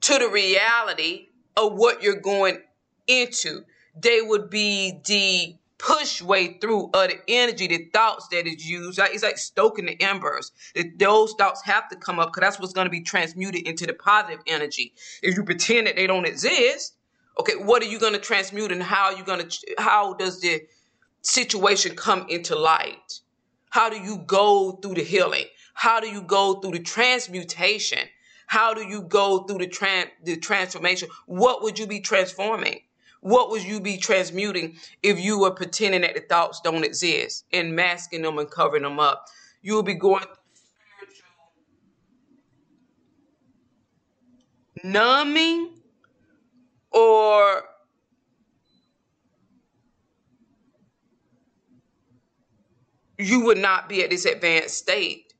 to 0.00 0.18
the 0.18 0.28
reality 0.28 1.28
of 1.56 1.74
what 1.74 2.02
you're 2.02 2.20
going 2.20 2.58
into. 3.06 3.62
They 3.96 4.20
would 4.20 4.50
be 4.50 5.00
the 5.04 5.56
push 5.84 6.22
way 6.22 6.58
through 6.60 6.86
of 6.94 7.08
the 7.10 7.20
energy, 7.28 7.66
the 7.66 7.90
thoughts 7.92 8.28
that 8.28 8.46
is 8.46 8.68
used. 8.68 8.98
It's 9.02 9.22
like 9.22 9.38
stoking 9.38 9.86
the 9.86 10.00
embers. 10.02 10.52
That 10.74 10.98
Those 10.98 11.34
thoughts 11.34 11.62
have 11.64 11.88
to 11.90 11.96
come 11.96 12.18
up 12.18 12.28
because 12.32 12.40
that's 12.40 12.60
what's 12.60 12.72
going 12.72 12.86
to 12.86 12.90
be 12.90 13.02
transmuted 13.02 13.66
into 13.68 13.86
the 13.86 13.94
positive 13.94 14.40
energy. 14.46 14.94
If 15.22 15.36
you 15.36 15.44
pretend 15.44 15.86
that 15.86 15.96
they 15.96 16.06
don't 16.06 16.26
exist, 16.26 16.94
Okay, 17.38 17.54
what 17.56 17.82
are 17.82 17.86
you 17.86 17.98
going 17.98 18.12
to 18.12 18.20
transmute 18.20 18.70
and 18.70 18.82
how 18.82 19.06
are 19.06 19.16
you 19.16 19.24
going 19.24 19.48
to 19.48 19.74
how 19.78 20.14
does 20.14 20.40
the 20.40 20.62
situation 21.22 21.96
come 21.96 22.26
into 22.28 22.54
light? 22.56 23.20
How 23.70 23.90
do 23.90 23.96
you 23.96 24.18
go 24.18 24.72
through 24.72 24.94
the 24.94 25.02
healing? 25.04 25.46
How 25.74 25.98
do 25.98 26.08
you 26.08 26.22
go 26.22 26.60
through 26.60 26.72
the 26.72 26.78
transmutation? 26.80 27.98
How 28.46 28.72
do 28.72 28.82
you 28.82 29.02
go 29.02 29.44
through 29.44 29.58
the 29.58 29.66
tran- 29.66 30.10
the 30.22 30.36
transformation? 30.36 31.08
What 31.26 31.62
would 31.62 31.78
you 31.78 31.88
be 31.88 32.00
transforming? 32.00 32.80
What 33.24 33.50
would 33.50 33.64
you 33.64 33.80
be 33.80 33.96
transmuting 33.96 34.76
if 35.02 35.18
you 35.18 35.38
were 35.38 35.50
pretending 35.50 36.02
that 36.02 36.14
the 36.14 36.20
thoughts 36.20 36.60
don't 36.62 36.84
exist 36.84 37.46
and 37.54 37.74
masking 37.74 38.20
them 38.20 38.36
and 38.36 38.50
covering 38.50 38.82
them 38.82 39.00
up? 39.00 39.24
You 39.62 39.72
will 39.72 39.82
be 39.82 39.94
going 39.94 40.24
through 40.24 40.34
spiritual 40.52 41.24
numbing 44.84 45.70
or 46.90 47.62
you 53.16 53.40
would 53.46 53.56
not 53.56 53.88
be 53.88 54.04
at 54.04 54.10
this 54.10 54.26
advanced 54.26 54.76
state. 54.76 55.32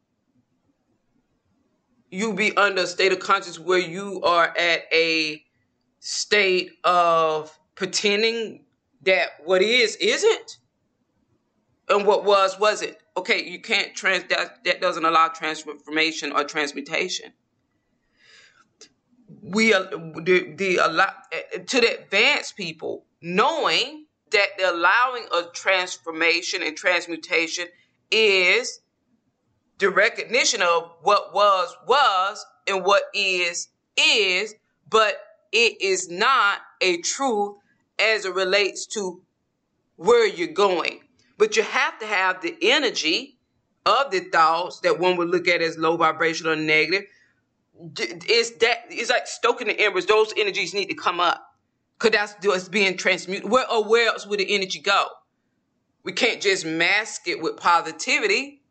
You'd 2.11 2.37
be 2.37 2.57
under 2.57 2.85
a 2.85 2.87
state 2.87 3.13
of 3.13 3.19
consciousness 3.19 3.59
where 3.59 3.79
you 3.79 4.23
are 4.23 4.57
at 4.57 4.85
a 4.91 5.45
state 6.01 6.71
of 6.83 7.55
pretending 7.75 8.65
that 9.03 9.29
what 9.45 9.63
is 9.63 9.97
isn't 9.97 10.59
and 11.89 12.07
what 12.07 12.25
was 12.25 12.59
wasn't. 12.59 12.97
Okay, 13.17 13.45
you 13.45 13.61
can't 13.61 13.95
trans 13.95 14.25
that 14.31 14.65
that 14.65 14.81
doesn't 14.81 15.05
allow 15.05 15.29
transformation 15.29 16.33
or 16.33 16.45
transmutation 16.45 17.33
we 19.43 19.75
uh, 19.75 19.83
the, 20.23 20.55
the 20.57 20.77
allow 20.77 21.13
eh, 21.33 21.41
eh, 21.53 21.59
to 21.59 21.81
the 21.81 22.01
advanced 22.01 22.57
people 22.57 23.05
knowing 23.21 24.07
that 24.31 24.49
the 24.59 24.71
allowing 24.71 25.27
of 25.35 25.53
transformation 25.53 26.63
and 26.63 26.77
transmutation 26.77 27.67
is 28.11 28.81
the 29.79 29.91
recognition 29.91 30.63
of 30.63 30.91
what 31.03 31.35
was 31.35 31.77
was 31.87 32.45
and 32.67 32.85
what 32.85 33.03
is 33.15 33.69
is 33.97 34.55
but 34.89 35.17
it 35.53 35.81
is 35.81 36.09
not 36.09 36.59
a 36.81 36.99
truth 36.99 37.57
as 37.99 38.25
it 38.25 38.35
relates 38.35 38.87
to 38.87 39.23
where 39.97 40.27
you're 40.27 40.49
going 40.49 41.01
but 41.39 41.57
you 41.57 41.63
have 41.63 41.99
to 41.99 42.07
have 42.07 42.41
the 42.43 42.57
energy 42.63 43.39
of 43.87 44.11
the 44.11 44.21
thoughts 44.21 44.81
that 44.81 44.99
one 44.99 45.17
would 45.17 45.29
look 45.29 45.47
at 45.49 45.61
as 45.61 45.77
low 45.79 45.97
vibrational 45.97 46.53
or 46.53 46.57
negative 46.57 47.05
it's 47.97 48.51
that 48.59 48.85
it's 48.91 49.11
like 49.11 49.27
stoking 49.27 49.67
the 49.67 49.81
embers. 49.81 50.07
Those 50.07 50.33
energies 50.37 50.75
need 50.75 50.87
to 50.87 50.95
come 50.95 51.21
up 51.21 51.55
because 51.99 52.13
that's 52.13 52.47
what's 52.47 52.69
being 52.69 52.97
transmuted. 52.97 53.51
Where 53.51 53.71
or 53.71 53.85
where 53.85 54.09
else 54.09 54.27
would 54.27 54.41
the 54.41 54.55
energy 54.55 54.81
go? 54.81 55.07
We 56.03 56.13
can't 56.13 56.41
just 56.41 56.65
mask 56.65 57.29
it 57.29 57.41
with 57.41 57.57
positivity 57.57 58.63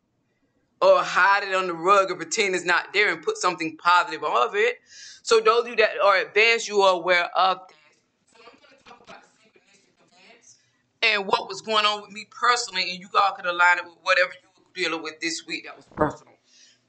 or 0.80 1.02
hide 1.02 1.42
it 1.42 1.54
on 1.54 1.66
the 1.66 1.74
rug 1.74 2.10
and 2.10 2.18
pretend 2.18 2.54
it's 2.54 2.64
not 2.64 2.92
there 2.92 3.12
and 3.12 3.22
put 3.22 3.36
something 3.36 3.76
positive 3.76 4.22
of 4.24 4.54
it. 4.54 4.76
So 5.22 5.40
those 5.40 5.62
of 5.64 5.68
you 5.68 5.76
that 5.76 5.98
are 6.02 6.18
advanced, 6.18 6.68
you 6.68 6.80
are 6.82 6.94
aware 6.94 7.24
of 7.36 7.58
that. 7.58 7.74
So 8.26 8.42
I'm 8.44 8.58
going 8.60 8.78
to 8.78 8.84
talk 8.84 9.00
about 9.02 9.22
the 9.22 9.28
synchronistic 9.28 10.28
events 10.30 10.56
and 11.04 11.26
what 11.26 11.48
was 11.48 11.60
going 11.60 11.84
on 11.84 12.02
with 12.02 12.10
me 12.10 12.26
personally, 12.30 12.90
and 12.90 12.98
you 12.98 13.08
all 13.20 13.32
could 13.32 13.46
align 13.46 13.78
it 13.78 13.84
with 13.84 13.98
whatever 14.02 14.32
you 14.32 14.48
were 14.56 14.70
dealing 14.74 15.02
with 15.02 15.20
this 15.20 15.44
week 15.46 15.64
that 15.66 15.76
was 15.76 15.86
personal. 15.94 16.34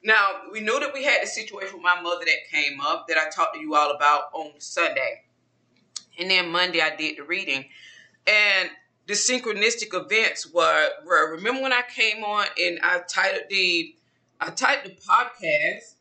Now, 0.04 0.28
we 0.52 0.62
knew 0.62 0.80
that 0.80 0.94
we 0.94 1.04
had 1.04 1.24
a 1.24 1.28
situation 1.28 1.76
with 1.76 1.84
my 1.84 2.00
mother 2.02 2.26
that 2.26 2.50
came 2.52 2.80
up 2.80 3.08
that 3.08 3.18
I 3.18 3.30
talked 3.30 3.56
to 3.56 3.60
you 3.60 3.76
all 3.76 3.92
about 3.92 4.26
on 4.34 4.52
Sunday. 4.60 5.24
And 6.20 6.30
then 6.30 6.52
Monday 6.52 6.80
I 6.80 6.96
did 6.96 7.18
the 7.18 7.24
reading. 7.24 7.66
And 8.28 8.70
the 9.08 9.14
synchronistic 9.14 9.94
events 9.94 10.52
were, 10.52 10.90
were 11.06 11.32
remember 11.32 11.64
when 11.64 11.74
I 11.74 11.82
came 11.94 12.24
on 12.24 12.46
and 12.60 12.80
I 12.84 13.02
titled 13.08 13.44
the 13.50 13.96
I 14.40 14.50
typed 14.50 14.86
the 14.86 14.92
podcast, 14.92 15.96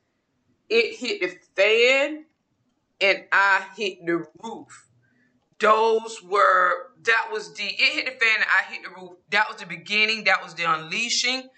it 0.68 0.96
hit 0.96 1.20
the 1.20 1.38
fan 1.54 2.24
and 3.00 3.24
I 3.32 3.64
hit 3.76 4.04
the 4.04 4.26
roof. 4.42 4.88
Those 5.60 6.22
were 6.22 6.90
that 7.04 7.28
was 7.32 7.54
the 7.54 7.64
it 7.64 7.94
hit 7.94 8.04
the 8.06 8.10
fan 8.12 8.36
and 8.36 8.44
I 8.44 8.72
hit 8.72 8.82
the 8.82 8.90
roof. 8.90 9.12
That 9.30 9.48
was 9.48 9.60
the 9.60 9.66
beginning, 9.66 10.24
that 10.24 10.42
was 10.42 10.54
the 10.54 10.64
unleashing, 10.64 11.48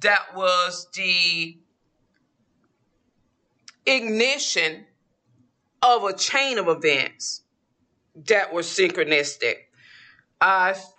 that 0.00 0.34
was 0.34 0.88
the 0.94 1.58
ignition 3.86 4.86
of 5.82 6.04
a 6.04 6.12
chain 6.12 6.58
of 6.58 6.68
events 6.68 7.42
that 8.26 8.52
were 8.52 8.62
synchronistic. 8.62 9.54
I 10.40 10.72
started 10.72 10.96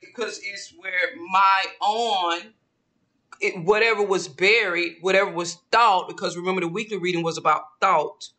because 0.00 0.40
it's 0.42 0.72
where 0.78 1.16
my 1.30 1.64
on 1.80 2.40
it, 3.40 3.64
whatever 3.64 4.02
was 4.02 4.28
buried, 4.28 4.96
whatever 5.00 5.30
was 5.30 5.58
thought, 5.70 6.08
because 6.08 6.36
remember 6.36 6.60
the 6.62 6.68
weekly 6.68 6.98
reading 6.98 7.22
was 7.22 7.38
about 7.38 7.62
thought. 7.80 8.30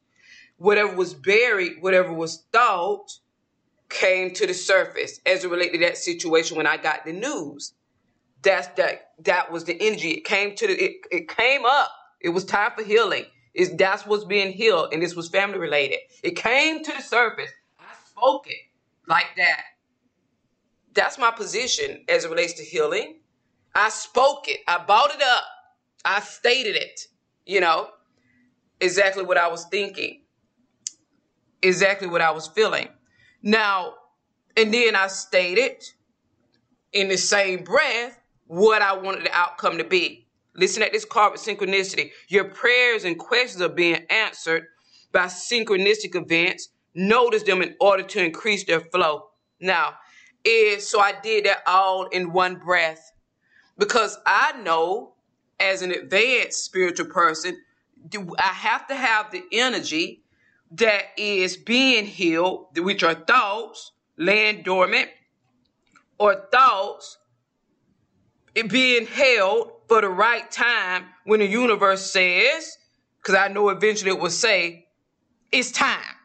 Whatever 0.59 0.95
was 0.95 1.13
buried, 1.15 1.81
whatever 1.81 2.13
was 2.13 2.45
thought, 2.53 3.11
came 3.89 4.33
to 4.35 4.45
the 4.47 4.53
surface 4.53 5.19
as 5.25 5.43
it 5.43 5.49
related 5.49 5.79
to 5.79 5.85
that 5.85 5.97
situation 5.97 6.57
when 6.57 6.67
I 6.67 6.77
got 6.77 7.05
the 7.05 7.13
news. 7.13 7.73
That's 8.43 8.67
that 8.77 9.11
that 9.25 9.51
was 9.51 9.65
the 9.65 9.77
energy. 9.81 10.11
It 10.11 10.25
came 10.25 10.55
to 10.55 10.67
the 10.67 10.73
it, 10.73 10.97
it 11.11 11.27
came 11.29 11.65
up. 11.65 11.91
It 12.21 12.29
was 12.29 12.45
time 12.45 12.71
for 12.77 12.83
healing. 12.83 13.25
Is 13.53 13.75
that's 13.75 14.05
what's 14.05 14.25
being 14.25 14.53
healed, 14.53 14.93
and 14.93 15.01
this 15.01 15.15
was 15.15 15.29
family 15.29 15.59
related. 15.59 15.99
It 16.23 16.35
came 16.35 16.83
to 16.83 16.91
the 16.91 17.01
surface. 17.01 17.51
I 17.79 17.93
spoke 18.09 18.47
it 18.47 18.61
like 19.07 19.27
that. 19.37 19.63
That's 20.93 21.17
my 21.17 21.31
position 21.31 22.05
as 22.09 22.25
it 22.25 22.31
relates 22.31 22.53
to 22.53 22.63
healing. 22.63 23.19
I 23.75 23.89
spoke 23.89 24.47
it. 24.49 24.61
I 24.67 24.83
bought 24.85 25.13
it 25.15 25.21
up. 25.21 25.43
I 26.05 26.21
stated 26.21 26.75
it. 26.75 27.07
You 27.45 27.61
know, 27.61 27.89
exactly 28.79 29.23
what 29.23 29.37
I 29.37 29.47
was 29.47 29.65
thinking. 29.65 30.21
Exactly 31.61 32.07
what 32.07 32.21
I 32.21 32.31
was 32.31 32.47
feeling. 32.47 32.87
Now, 33.41 33.93
and 34.55 34.73
then 34.73 34.95
I 34.95 35.07
stated 35.07 35.83
in 36.93 37.07
the 37.07 37.17
same 37.17 37.63
breath 37.63 38.19
what 38.47 38.81
I 38.81 38.93
wanted 38.93 39.25
the 39.25 39.33
outcome 39.33 39.77
to 39.77 39.83
be. 39.83 40.27
Listen 40.55 40.83
at 40.83 40.91
this 40.91 41.05
card 41.05 41.33
with 41.33 41.41
synchronicity. 41.41 42.11
Your 42.27 42.45
prayers 42.45 43.05
and 43.05 43.17
questions 43.17 43.61
are 43.61 43.69
being 43.69 44.05
answered 44.09 44.65
by 45.11 45.25
synchronistic 45.25 46.15
events. 46.15 46.69
Notice 46.95 47.43
them 47.43 47.61
in 47.61 47.75
order 47.79 48.03
to 48.03 48.23
increase 48.23 48.65
their 48.65 48.79
flow. 48.79 49.29
Now, 49.61 49.93
is 50.43 50.89
so 50.89 50.99
I 50.99 51.13
did 51.21 51.45
that 51.45 51.63
all 51.67 52.05
in 52.07 52.33
one 52.33 52.55
breath 52.55 53.11
because 53.77 54.17
I 54.25 54.53
know 54.61 55.13
as 55.59 55.81
an 55.81 55.91
advanced 55.91 56.63
spiritual 56.63 57.07
person, 57.07 57.57
I 58.37 58.43
have 58.43 58.87
to 58.87 58.95
have 58.95 59.31
the 59.31 59.43
energy 59.51 60.23
that 60.71 61.03
is 61.17 61.57
being 61.57 62.05
healed, 62.05 62.67
which 62.77 63.03
are 63.03 63.15
thoughts 63.15 63.91
laying 64.17 64.61
dormant 64.63 65.09
or 66.17 66.35
thoughts 66.51 67.17
being 68.67 69.05
held 69.07 69.71
for 69.88 70.01
the 70.01 70.09
right 70.09 70.49
time 70.51 71.05
when 71.25 71.39
the 71.39 71.47
universe 71.47 72.11
says, 72.11 72.77
because 73.17 73.35
I 73.35 73.47
know 73.47 73.69
eventually 73.69 74.11
it 74.11 74.19
will 74.19 74.29
say, 74.29 74.88
it's 75.51 75.71
time. 75.71 76.15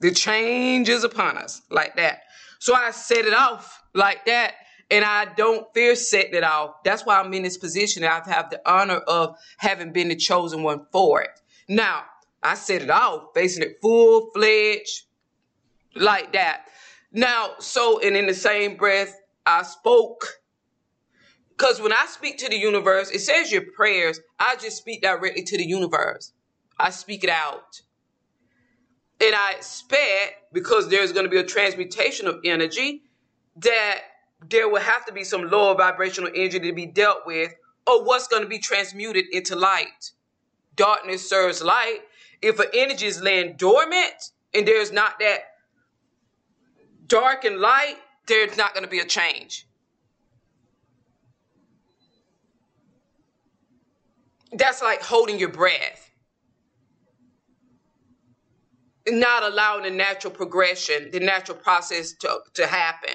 The 0.00 0.12
change 0.12 0.88
is 0.88 1.02
upon 1.02 1.36
us, 1.38 1.62
like 1.70 1.96
that. 1.96 2.20
So 2.60 2.74
I 2.74 2.90
set 2.92 3.24
it 3.24 3.34
off 3.34 3.82
like 3.94 4.26
that, 4.26 4.54
and 4.90 5.04
I 5.04 5.26
don't 5.36 5.66
fear 5.74 5.96
setting 5.96 6.34
it 6.34 6.44
off. 6.44 6.74
That's 6.84 7.04
why 7.04 7.18
I'm 7.18 7.32
in 7.34 7.42
this 7.42 7.56
position. 7.56 8.04
I 8.04 8.22
have 8.26 8.50
the 8.50 8.60
honor 8.64 8.98
of 8.98 9.36
having 9.56 9.92
been 9.92 10.08
the 10.08 10.16
chosen 10.16 10.62
one 10.62 10.86
for 10.92 11.22
it. 11.22 11.30
Now, 11.68 12.04
I 12.42 12.54
set 12.54 12.82
it 12.82 12.90
off, 12.90 13.30
facing 13.34 13.62
it 13.62 13.78
full 13.80 14.30
fledged, 14.34 15.04
like 15.94 16.32
that. 16.32 16.66
Now, 17.12 17.50
so, 17.58 18.00
and 18.00 18.16
in 18.16 18.26
the 18.26 18.34
same 18.34 18.76
breath, 18.76 19.20
I 19.44 19.62
spoke 19.62 20.26
because 21.58 21.80
when 21.80 21.92
I 21.92 22.06
speak 22.06 22.38
to 22.38 22.48
the 22.48 22.56
universe, 22.56 23.10
it 23.10 23.18
says 23.18 23.50
your 23.50 23.62
prayers. 23.62 24.20
I 24.38 24.54
just 24.56 24.76
speak 24.76 25.02
directly 25.02 25.42
to 25.42 25.56
the 25.56 25.66
universe. 25.66 26.32
I 26.78 26.90
speak 26.90 27.24
it 27.24 27.30
out. 27.30 27.82
And 29.20 29.34
I 29.34 29.54
expect, 29.56 30.52
because 30.52 30.88
there's 30.88 31.12
going 31.12 31.24
to 31.24 31.30
be 31.30 31.38
a 31.38 31.44
transmutation 31.44 32.28
of 32.28 32.36
energy, 32.44 33.02
that 33.56 34.02
there 34.48 34.68
will 34.68 34.80
have 34.80 35.04
to 35.06 35.12
be 35.12 35.24
some 35.24 35.50
lower 35.50 35.74
vibrational 35.74 36.30
energy 36.32 36.60
to 36.60 36.72
be 36.72 36.86
dealt 36.86 37.26
with, 37.26 37.52
or 37.88 38.04
what's 38.04 38.28
going 38.28 38.44
to 38.44 38.48
be 38.48 38.60
transmuted 38.60 39.24
into 39.32 39.56
light. 39.56 40.12
Darkness 40.76 41.28
serves 41.28 41.60
light. 41.60 42.02
If 42.40 42.58
an 42.60 42.68
energy 42.72 43.06
is 43.06 43.20
laying 43.20 43.56
dormant 43.56 44.32
and 44.54 44.66
there's 44.66 44.92
not 44.92 45.18
that 45.18 45.40
dark 47.06 47.44
and 47.44 47.58
light, 47.58 47.96
there's 48.26 48.56
not 48.56 48.74
going 48.74 48.84
to 48.84 48.90
be 48.90 49.00
a 49.00 49.04
change. 49.04 49.66
That's 54.52 54.80
like 54.80 55.02
holding 55.02 55.38
your 55.38 55.50
breath. 55.50 56.10
Not 59.06 59.42
allowing 59.42 59.84
the 59.84 59.90
natural 59.90 60.32
progression, 60.32 61.10
the 61.10 61.20
natural 61.20 61.56
process 61.56 62.12
to, 62.20 62.40
to 62.54 62.66
happen. 62.66 63.14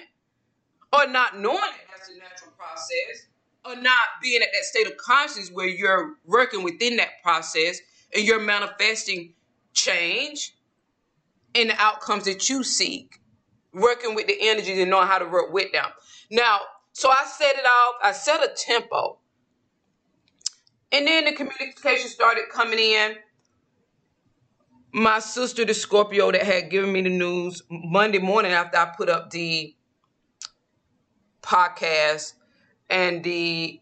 Or 0.92 1.08
not 1.08 1.39
knowing 1.39 1.58
that 1.58 1.72
that's 1.89 2.10
a 2.10 2.18
natural 2.20 2.51
process. 2.58 3.27
Or 3.65 3.75
not 3.75 4.00
being 4.22 4.42
at 4.42 4.50
that 4.53 4.63
state 4.63 4.88
of 4.88 4.98
consciousness 4.98 5.50
where 5.51 5.68
you're 5.68 6.16
working 6.25 6.64
within 6.64 6.98
that 6.98 7.22
process 7.24 7.79
and 8.15 8.23
you're 8.25 8.39
manifesting 8.39 9.33
change 9.73 10.55
and 11.55 11.69
the 11.69 11.81
outcomes 11.81 12.25
that 12.25 12.49
you 12.49 12.63
seek. 12.63 13.19
Working 13.73 14.13
with 14.13 14.27
the 14.27 14.37
energies 14.39 14.77
and 14.77 14.91
knowing 14.91 15.07
how 15.07 15.17
to 15.17 15.25
work 15.25 15.51
with 15.51 15.71
them. 15.71 15.85
Now, 16.29 16.59
so 16.91 17.09
I 17.09 17.25
set 17.25 17.55
it 17.55 17.65
off, 17.65 17.95
I 18.03 18.11
set 18.11 18.43
a 18.43 18.53
tempo. 18.55 19.17
And 20.91 21.07
then 21.07 21.25
the 21.25 21.31
communication 21.31 22.07
started 22.07 22.43
coming 22.51 22.77
in. 22.77 23.15
My 24.91 25.17
sister, 25.17 25.65
the 25.65 25.73
Scorpio, 25.73 26.31
that 26.31 26.43
had 26.43 26.69
given 26.69 26.93
me 26.93 27.01
the 27.01 27.09
news 27.09 27.63
Monday 27.67 28.19
morning 28.19 28.51
after 28.51 28.77
I 28.77 28.93
put 28.95 29.09
up 29.09 29.31
the 29.31 29.75
podcast 31.41 32.33
and 32.91 33.23
the 33.23 33.81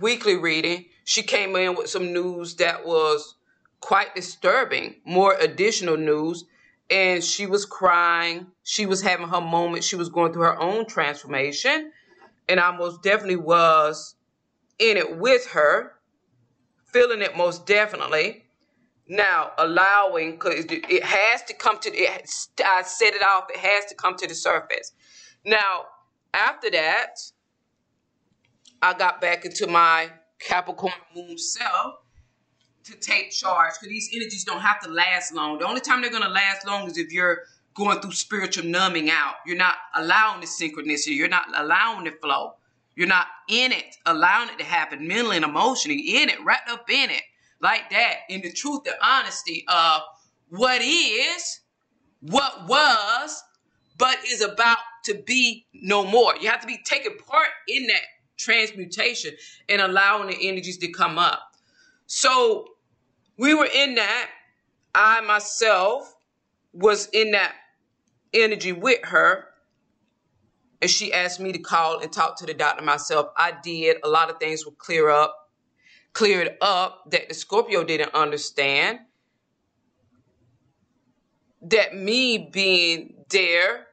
weekly 0.00 0.36
reading, 0.36 0.86
she 1.10 1.24
came 1.24 1.56
in 1.56 1.74
with 1.74 1.90
some 1.90 2.12
news 2.12 2.54
that 2.54 2.86
was 2.86 3.34
quite 3.80 4.14
disturbing, 4.14 4.94
more 5.04 5.34
additional 5.40 5.96
news. 5.96 6.44
And 6.88 7.24
she 7.24 7.46
was 7.46 7.66
crying. 7.66 8.46
She 8.62 8.86
was 8.86 9.02
having 9.02 9.26
her 9.26 9.40
moment. 9.40 9.82
She 9.82 9.96
was 9.96 10.08
going 10.08 10.32
through 10.32 10.44
her 10.44 10.60
own 10.60 10.86
transformation. 10.86 11.90
And 12.48 12.60
I 12.60 12.70
most 12.76 13.02
definitely 13.02 13.38
was 13.38 14.14
in 14.78 14.96
it 14.96 15.18
with 15.18 15.48
her, 15.48 15.94
feeling 16.84 17.22
it 17.22 17.36
most 17.36 17.66
definitely. 17.66 18.44
Now, 19.08 19.50
allowing, 19.58 20.34
because 20.34 20.66
it 20.68 21.02
has 21.02 21.42
to 21.42 21.54
come 21.54 21.80
to, 21.80 21.90
it, 21.92 22.30
I 22.64 22.82
set 22.82 23.14
it 23.14 23.22
off, 23.22 23.50
it 23.50 23.58
has 23.58 23.86
to 23.86 23.96
come 23.96 24.14
to 24.16 24.28
the 24.28 24.34
surface. 24.36 24.92
Now, 25.44 25.86
after 26.32 26.70
that, 26.70 27.16
I 28.80 28.94
got 28.94 29.20
back 29.20 29.44
into 29.44 29.66
my 29.66 30.10
Capricorn 30.40 30.92
moon 31.14 31.38
self 31.38 31.96
to 32.84 32.96
take 32.96 33.30
charge 33.30 33.74
because 33.74 33.88
these 33.88 34.10
energies 34.14 34.44
don't 34.44 34.60
have 34.60 34.80
to 34.80 34.90
last 34.90 35.34
long. 35.34 35.58
The 35.58 35.66
only 35.66 35.80
time 35.80 36.00
they're 36.00 36.10
going 36.10 36.22
to 36.22 36.28
last 36.28 36.66
long 36.66 36.88
is 36.88 36.96
if 36.96 37.12
you're 37.12 37.42
going 37.74 38.00
through 38.00 38.12
spiritual 38.12 38.64
numbing 38.64 39.10
out. 39.10 39.34
You're 39.46 39.56
not 39.56 39.76
allowing 39.94 40.40
the 40.40 40.46
synchronicity. 40.46 41.16
You're 41.16 41.28
not 41.28 41.46
allowing 41.54 42.04
the 42.04 42.10
flow. 42.10 42.54
You're 42.96 43.08
not 43.08 43.26
in 43.48 43.72
it, 43.72 43.96
allowing 44.06 44.50
it 44.50 44.58
to 44.58 44.64
happen 44.64 45.06
mentally 45.06 45.36
and 45.36 45.44
emotionally, 45.44 46.20
in 46.20 46.28
it, 46.28 46.44
wrapped 46.44 46.68
up 46.68 46.90
in 46.90 47.10
it, 47.10 47.22
like 47.60 47.88
that, 47.90 48.16
in 48.28 48.42
the 48.42 48.52
truth 48.52 48.82
and 48.86 48.96
honesty 49.02 49.64
of 49.68 50.02
what 50.48 50.82
is, 50.82 51.60
what 52.20 52.66
was, 52.66 53.42
but 53.96 54.18
is 54.26 54.42
about 54.42 54.78
to 55.04 55.14
be 55.26 55.66
no 55.72 56.04
more. 56.04 56.34
You 56.40 56.50
have 56.50 56.60
to 56.60 56.66
be 56.66 56.80
taking 56.84 57.16
part 57.16 57.48
in 57.68 57.86
that 57.86 58.02
transmutation 58.40 59.34
and 59.68 59.80
allowing 59.80 60.28
the 60.28 60.48
energies 60.48 60.78
to 60.78 60.88
come 60.88 61.18
up. 61.18 61.40
So 62.06 62.66
we 63.36 63.54
were 63.54 63.68
in 63.72 63.94
that. 63.96 64.30
I 64.94 65.20
myself 65.20 66.14
was 66.72 67.08
in 67.12 67.32
that 67.32 67.54
energy 68.32 68.72
with 68.72 69.04
her 69.04 69.50
and 70.80 70.90
she 70.90 71.12
asked 71.12 71.40
me 71.40 71.52
to 71.52 71.58
call 71.58 72.00
and 72.00 72.12
talk 72.12 72.38
to 72.38 72.46
the 72.46 72.54
doctor 72.54 72.82
myself. 72.82 73.28
I 73.36 73.52
did. 73.62 73.98
A 74.02 74.08
lot 74.08 74.30
of 74.30 74.38
things 74.38 74.64
were 74.64 74.72
clear 74.72 75.10
up, 75.10 75.50
cleared 76.12 76.56
up 76.60 77.10
that 77.10 77.28
the 77.28 77.34
Scorpio 77.34 77.84
didn't 77.84 78.14
understand. 78.14 79.00
That 81.62 81.94
me 81.94 82.48
being 82.50 83.24
there 83.28 83.88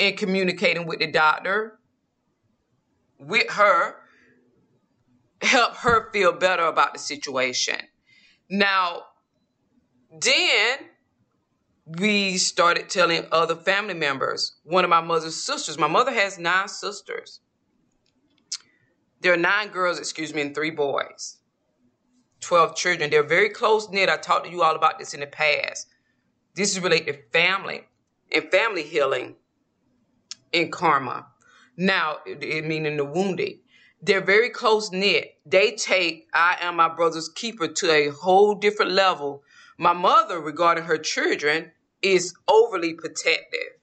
and 0.00 0.16
communicating 0.16 0.86
with 0.86 1.00
the 1.00 1.06
doctor, 1.06 1.78
with 3.26 3.50
her, 3.50 3.96
help 5.42 5.74
her 5.76 6.10
feel 6.12 6.32
better 6.32 6.64
about 6.64 6.92
the 6.92 6.98
situation. 6.98 7.78
Now, 8.48 9.02
then 10.10 10.78
we 11.86 12.38
started 12.38 12.88
telling 12.88 13.26
other 13.30 13.56
family 13.56 13.94
members. 13.94 14.56
One 14.64 14.84
of 14.84 14.90
my 14.90 15.00
mother's 15.00 15.42
sisters, 15.44 15.78
my 15.78 15.86
mother 15.86 16.12
has 16.12 16.38
nine 16.38 16.68
sisters. 16.68 17.40
There 19.20 19.32
are 19.32 19.38
nine 19.38 19.68
girls, 19.68 19.98
excuse 19.98 20.34
me, 20.34 20.42
and 20.42 20.54
three 20.54 20.70
boys. 20.70 21.38
12 22.40 22.76
children. 22.76 23.10
They're 23.10 23.22
very 23.22 23.48
close 23.48 23.88
knit. 23.88 24.10
I 24.10 24.18
talked 24.18 24.46
to 24.46 24.52
you 24.52 24.62
all 24.62 24.76
about 24.76 24.98
this 24.98 25.14
in 25.14 25.20
the 25.20 25.26
past. 25.26 25.86
This 26.54 26.72
is 26.76 26.80
related 26.80 27.06
to 27.06 27.18
family 27.32 27.84
and 28.32 28.50
family 28.50 28.82
healing 28.82 29.36
and 30.52 30.70
karma. 30.70 31.26
Now, 31.76 32.18
it 32.26 32.64
meaning 32.64 32.96
the 32.96 33.04
wounded. 33.04 33.58
They're 34.00 34.20
very 34.24 34.50
close 34.50 34.92
knit. 34.92 35.38
They 35.46 35.72
take 35.72 36.28
I 36.32 36.56
am 36.60 36.76
my 36.76 36.88
brother's 36.88 37.28
keeper 37.28 37.68
to 37.68 37.90
a 37.90 38.08
whole 38.08 38.54
different 38.54 38.92
level. 38.92 39.42
My 39.78 39.92
mother, 39.92 40.40
regarding 40.40 40.84
her 40.84 40.98
children, 40.98 41.72
is 42.02 42.34
overly 42.48 42.94
protective. 42.94 43.78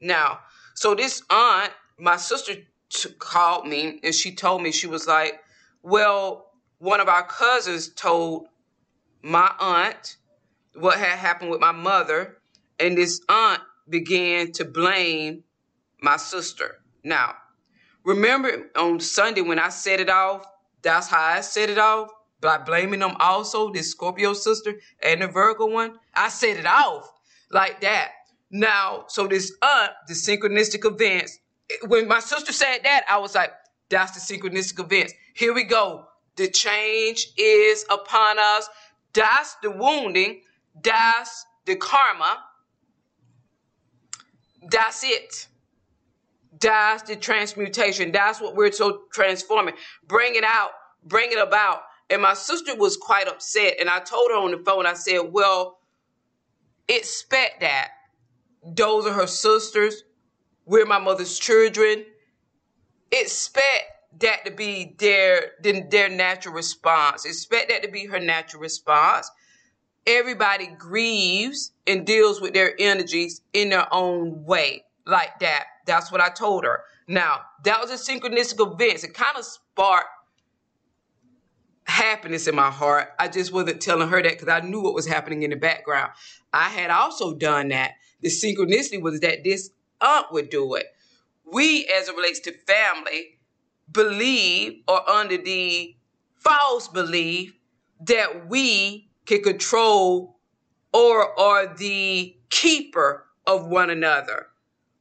Now, 0.00 0.40
so 0.74 0.94
this 0.94 1.22
aunt, 1.30 1.72
my 1.98 2.16
sister 2.16 2.54
t- 2.88 3.10
called 3.18 3.66
me 3.66 4.00
and 4.02 4.14
she 4.14 4.34
told 4.34 4.62
me, 4.62 4.72
she 4.72 4.86
was 4.86 5.06
like, 5.06 5.40
well, 5.82 6.52
one 6.78 7.00
of 7.00 7.08
our 7.08 7.26
cousins 7.26 7.88
told 7.88 8.46
my 9.22 9.52
aunt 9.58 10.16
what 10.74 10.98
had 10.98 11.18
happened 11.18 11.50
with 11.50 11.60
my 11.60 11.72
mother, 11.72 12.38
and 12.78 12.96
this 12.96 13.20
aunt 13.28 13.60
began 13.88 14.52
to 14.52 14.64
blame 14.64 15.42
my 16.00 16.16
sister. 16.16 16.77
Now, 17.04 17.34
remember 18.04 18.70
on 18.76 19.00
Sunday 19.00 19.40
when 19.40 19.58
I 19.58 19.68
set 19.68 20.00
it 20.00 20.08
off, 20.08 20.44
that's 20.82 21.08
how 21.08 21.22
I 21.22 21.40
set 21.40 21.70
it 21.70 21.78
off 21.78 22.10
by 22.40 22.58
blaming 22.58 23.00
them 23.00 23.16
also, 23.18 23.70
this 23.72 23.90
Scorpio 23.90 24.32
sister 24.32 24.74
and 25.02 25.22
the 25.22 25.28
Virgo 25.28 25.66
one. 25.66 25.98
I 26.14 26.28
set 26.28 26.56
it 26.56 26.66
off 26.66 27.10
like 27.50 27.80
that. 27.80 28.12
Now, 28.50 29.04
so 29.08 29.26
this 29.26 29.52
aunt, 29.62 29.92
the 30.06 30.14
synchronistic 30.14 30.84
events, 30.84 31.38
when 31.86 32.08
my 32.08 32.20
sister 32.20 32.52
said 32.52 32.78
that, 32.84 33.04
I 33.08 33.18
was 33.18 33.34
like, 33.34 33.52
that's 33.90 34.12
the 34.12 34.34
synchronistic 34.34 34.80
events. 34.80 35.12
Here 35.34 35.52
we 35.52 35.64
go. 35.64 36.06
The 36.36 36.48
change 36.48 37.28
is 37.36 37.84
upon 37.90 38.38
us. 38.38 38.68
That's 39.12 39.56
the 39.62 39.70
wounding. 39.70 40.42
That's 40.82 41.44
the 41.66 41.76
karma. 41.76 42.44
That's 44.70 45.02
it. 45.04 45.48
That's 46.60 47.02
the 47.02 47.16
transmutation. 47.16 48.12
That's 48.12 48.40
what 48.40 48.56
we're 48.56 48.72
so 48.72 49.02
transforming. 49.12 49.74
Bring 50.06 50.34
it 50.34 50.44
out, 50.44 50.70
bring 51.04 51.30
it 51.32 51.38
about. 51.38 51.82
And 52.10 52.22
my 52.22 52.34
sister 52.34 52.74
was 52.74 52.96
quite 52.96 53.28
upset. 53.28 53.74
And 53.80 53.88
I 53.88 54.00
told 54.00 54.30
her 54.30 54.36
on 54.36 54.50
the 54.50 54.58
phone, 54.58 54.86
I 54.86 54.94
said, 54.94 55.20
Well, 55.30 55.78
expect 56.88 57.60
that. 57.60 57.90
Those 58.64 59.06
are 59.06 59.12
her 59.12 59.26
sisters. 59.26 60.04
We're 60.64 60.86
my 60.86 60.98
mother's 60.98 61.38
children. 61.38 62.04
Expect 63.12 63.84
that 64.20 64.44
to 64.44 64.50
be 64.50 64.94
their, 64.98 65.52
their 65.62 66.08
natural 66.08 66.54
response. 66.54 67.24
Expect 67.24 67.70
that 67.70 67.82
to 67.82 67.90
be 67.90 68.06
her 68.06 68.20
natural 68.20 68.62
response. 68.62 69.30
Everybody 70.06 70.68
grieves 70.78 71.72
and 71.86 72.06
deals 72.06 72.40
with 72.40 72.54
their 72.54 72.74
energies 72.78 73.42
in 73.52 73.70
their 73.70 73.92
own 73.92 74.44
way, 74.44 74.84
like 75.06 75.38
that. 75.40 75.64
That's 75.88 76.12
what 76.12 76.20
I 76.20 76.28
told 76.28 76.64
her. 76.64 76.84
Now, 77.08 77.40
that 77.64 77.80
was 77.80 77.90
a 77.90 77.94
synchronistic 77.94 78.60
event. 78.60 79.02
It 79.02 79.14
kind 79.14 79.36
of 79.36 79.44
sparked 79.44 80.06
happiness 81.84 82.46
in 82.46 82.54
my 82.54 82.70
heart. 82.70 83.08
I 83.18 83.28
just 83.28 83.52
wasn't 83.52 83.80
telling 83.80 84.08
her 84.08 84.22
that 84.22 84.32
because 84.32 84.48
I 84.48 84.60
knew 84.60 84.82
what 84.82 84.92
was 84.92 85.06
happening 85.06 85.42
in 85.42 85.50
the 85.50 85.56
background. 85.56 86.12
I 86.52 86.68
had 86.68 86.90
also 86.90 87.34
done 87.34 87.68
that. 87.68 87.92
The 88.20 88.28
synchronicity 88.28 89.00
was 89.00 89.20
that 89.20 89.42
this 89.44 89.70
aunt 90.02 90.26
would 90.30 90.50
do 90.50 90.74
it. 90.74 90.86
We, 91.50 91.86
as 91.86 92.08
it 92.08 92.14
relates 92.14 92.40
to 92.40 92.52
family, 92.52 93.38
believe 93.90 94.82
or 94.86 95.08
under 95.08 95.38
the 95.38 95.96
false 96.36 96.88
belief 96.88 97.58
that 98.00 98.48
we 98.48 99.08
can 99.24 99.42
control 99.42 100.38
or 100.92 101.40
are 101.40 101.74
the 101.74 102.36
keeper 102.50 103.24
of 103.46 103.66
one 103.66 103.88
another 103.88 104.48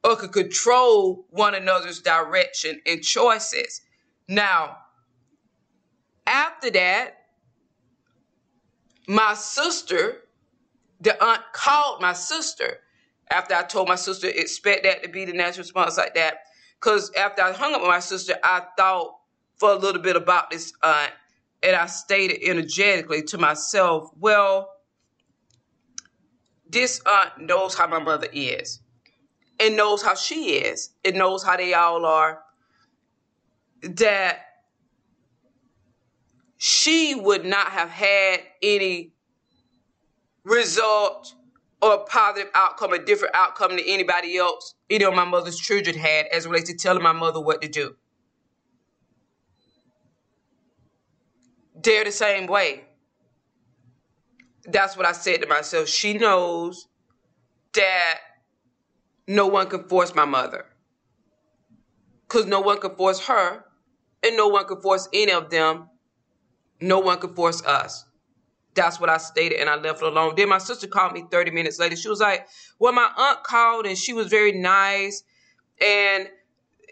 or 0.03 0.15
could 0.15 0.31
control 0.31 1.25
one 1.29 1.55
another's 1.55 2.01
direction 2.01 2.79
and 2.85 3.01
choices. 3.01 3.81
Now, 4.27 4.77
after 6.25 6.69
that, 6.71 7.17
my 9.07 9.33
sister, 9.33 10.23
the 11.01 11.21
aunt 11.23 11.41
called 11.53 12.01
my 12.01 12.13
sister 12.13 12.79
after 13.29 13.55
I 13.55 13.63
told 13.63 13.89
my 13.89 13.95
sister, 13.95 14.27
expect 14.27 14.83
that 14.83 15.03
to 15.03 15.09
be 15.09 15.25
the 15.25 15.33
natural 15.33 15.63
response 15.63 15.97
like 15.97 16.15
that. 16.15 16.39
Because 16.79 17.11
after 17.15 17.41
I 17.41 17.51
hung 17.51 17.73
up 17.73 17.81
with 17.81 17.89
my 17.89 17.99
sister, 17.99 18.35
I 18.43 18.63
thought 18.77 19.15
for 19.57 19.71
a 19.71 19.75
little 19.75 20.01
bit 20.01 20.15
about 20.15 20.49
this 20.49 20.71
aunt, 20.83 21.11
and 21.63 21.75
I 21.75 21.87
stated 21.87 22.39
energetically 22.43 23.23
to 23.23 23.37
myself, 23.37 24.11
well, 24.19 24.69
this 26.69 27.01
aunt 27.05 27.39
knows 27.39 27.75
how 27.75 27.87
my 27.87 27.99
mother 27.99 28.27
is, 28.31 28.81
and 29.59 29.75
knows 29.75 30.01
how 30.01 30.15
she 30.15 30.55
is, 30.55 30.91
and 31.03 31.15
knows 31.15 31.43
how 31.43 31.57
they 31.57 31.73
all 31.73 32.05
are. 32.05 32.41
That 33.81 34.39
she 36.57 37.15
would 37.15 37.45
not 37.45 37.67
have 37.67 37.89
had 37.89 38.41
any 38.61 39.13
result 40.43 41.33
or 41.81 42.05
positive 42.05 42.49
outcome, 42.55 42.93
a 42.93 42.99
different 42.99 43.35
outcome 43.35 43.71
than 43.71 43.85
anybody 43.85 44.37
else, 44.37 44.73
any 44.89 45.05
of 45.05 45.13
my 45.13 45.25
mother's 45.25 45.57
children 45.57 45.95
had 45.95 46.25
as 46.27 46.47
relates 46.47 46.69
to 46.69 46.75
telling 46.75 47.03
my 47.03 47.11
mother 47.11 47.39
what 47.39 47.61
to 47.61 47.67
do. 47.67 47.95
They're 51.75 52.03
the 52.03 52.11
same 52.11 52.47
way. 52.47 52.85
That's 54.65 54.97
what 54.97 55.05
I 55.05 55.11
said 55.11 55.41
to 55.43 55.47
myself. 55.47 55.87
She 55.87 56.17
knows 56.17 56.87
that 57.73 58.19
no 59.27 59.47
one 59.47 59.67
can 59.69 59.83
force 59.87 60.15
my 60.15 60.25
mother. 60.25 60.65
Because 62.27 62.45
no 62.45 62.61
one 62.61 62.79
can 62.79 62.95
force 62.95 63.25
her, 63.27 63.65
and 64.23 64.37
no 64.37 64.47
one 64.49 64.65
can 64.67 64.81
force 64.81 65.07
any 65.13 65.31
of 65.31 65.49
them 65.49 65.87
no 66.81 66.99
one 66.99 67.19
could 67.19 67.35
force 67.35 67.63
us. 67.65 68.05
That's 68.75 68.99
what 68.99 69.09
I 69.09 69.17
stated, 69.17 69.59
and 69.59 69.69
I 69.69 69.75
left 69.75 70.01
it 70.01 70.07
alone. 70.07 70.35
Then 70.37 70.49
my 70.49 70.59
sister 70.59 70.87
called 70.87 71.13
me 71.13 71.25
30 71.31 71.51
minutes 71.51 71.79
later. 71.79 71.95
She 71.95 72.09
was 72.09 72.19
like, 72.19 72.47
Well, 72.79 72.93
my 72.93 73.09
aunt 73.17 73.43
called 73.43 73.85
and 73.87 73.97
she 73.97 74.13
was 74.13 74.27
very 74.27 74.51
nice 74.51 75.23
and 75.81 76.29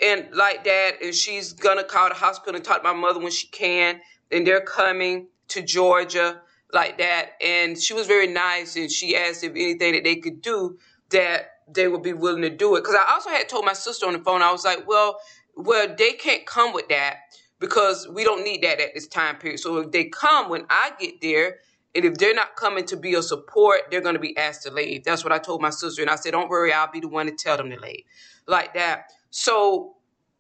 and 0.02 0.28
like 0.34 0.64
that, 0.66 1.02
and 1.04 1.16
she's 1.16 1.54
gonna 1.54 1.84
call 1.84 2.10
the 2.10 2.16
hospital 2.16 2.56
and 2.56 2.66
talk 2.66 2.84
to 2.84 2.84
my 2.84 3.00
mother 3.00 3.20
when 3.20 3.32
she 3.32 3.48
can, 3.48 4.02
and 4.32 4.46
they're 4.46 4.62
coming 4.62 5.28
to 5.50 5.62
Georgia 5.62 6.42
like 6.74 6.98
that. 6.98 7.32
And 7.44 7.82
she 7.82 7.94
was 7.94 8.08
very 8.08 8.28
nice, 8.28 8.76
and 8.76 8.92
she 8.92 9.16
asked 9.16 9.44
if 9.44 9.52
anything 9.52 9.94
that 9.94 10.04
they 10.04 10.18
could 10.18 10.42
do 10.42 10.78
that 11.12 11.52
they 11.68 11.88
would 11.88 12.04
be 12.04 12.14
willing 12.14 12.42
to 12.44 12.50
do 12.50 12.76
it. 12.76 12.82
Because 12.82 12.96
I 12.96 13.12
also 13.14 13.30
had 13.30 13.50
told 13.50 13.66
my 13.66 13.74
sister 13.74 14.06
on 14.06 14.14
the 14.14 14.20
phone, 14.20 14.42
I 14.42 14.52
was 14.52 14.66
like, 14.66 14.88
Well, 14.88 15.20
well, 15.56 15.94
they 15.98 16.14
can't 16.14 16.46
come 16.46 16.74
with 16.74 16.90
that 16.90 17.18
because 17.60 18.08
we 18.10 18.24
don't 18.24 18.44
need 18.44 18.64
that 18.64 18.80
at 18.80 18.94
this 18.94 19.08
time 19.08 19.38
period. 19.38 19.60
So 19.60 19.78
if 19.78 19.92
they 19.92 20.06
come 20.06 20.50
when 20.50 20.66
I 20.70 20.92
get 21.00 21.22
there, 21.22 21.60
and 21.96 22.04
if 22.04 22.16
they're 22.16 22.34
not 22.34 22.58
coming 22.58 22.84
to 22.88 22.98
be 22.98 23.14
a 23.14 23.24
support, 23.24 23.84
they're 23.90 24.02
going 24.02 24.16
to 24.16 24.20
be 24.20 24.36
asked 24.38 24.64
to 24.64 24.72
leave. 24.72 25.06
That's 25.06 25.24
what 25.24 25.32
I 25.32 25.40
told 25.40 25.62
my 25.62 25.70
sister. 25.70 26.02
And 26.02 26.12
I 26.12 26.18
said, 26.18 26.32
don't 26.32 26.50
worry, 26.50 26.74
I'll 26.74 26.92
be 26.92 27.00
the 27.00 27.08
one 27.08 27.26
to 27.28 27.32
tell 27.32 27.56
them 27.56 27.70
to 27.70 27.80
leave. 27.80 28.04
Like 28.48 28.74
that. 28.74 29.06
So, 29.30 29.96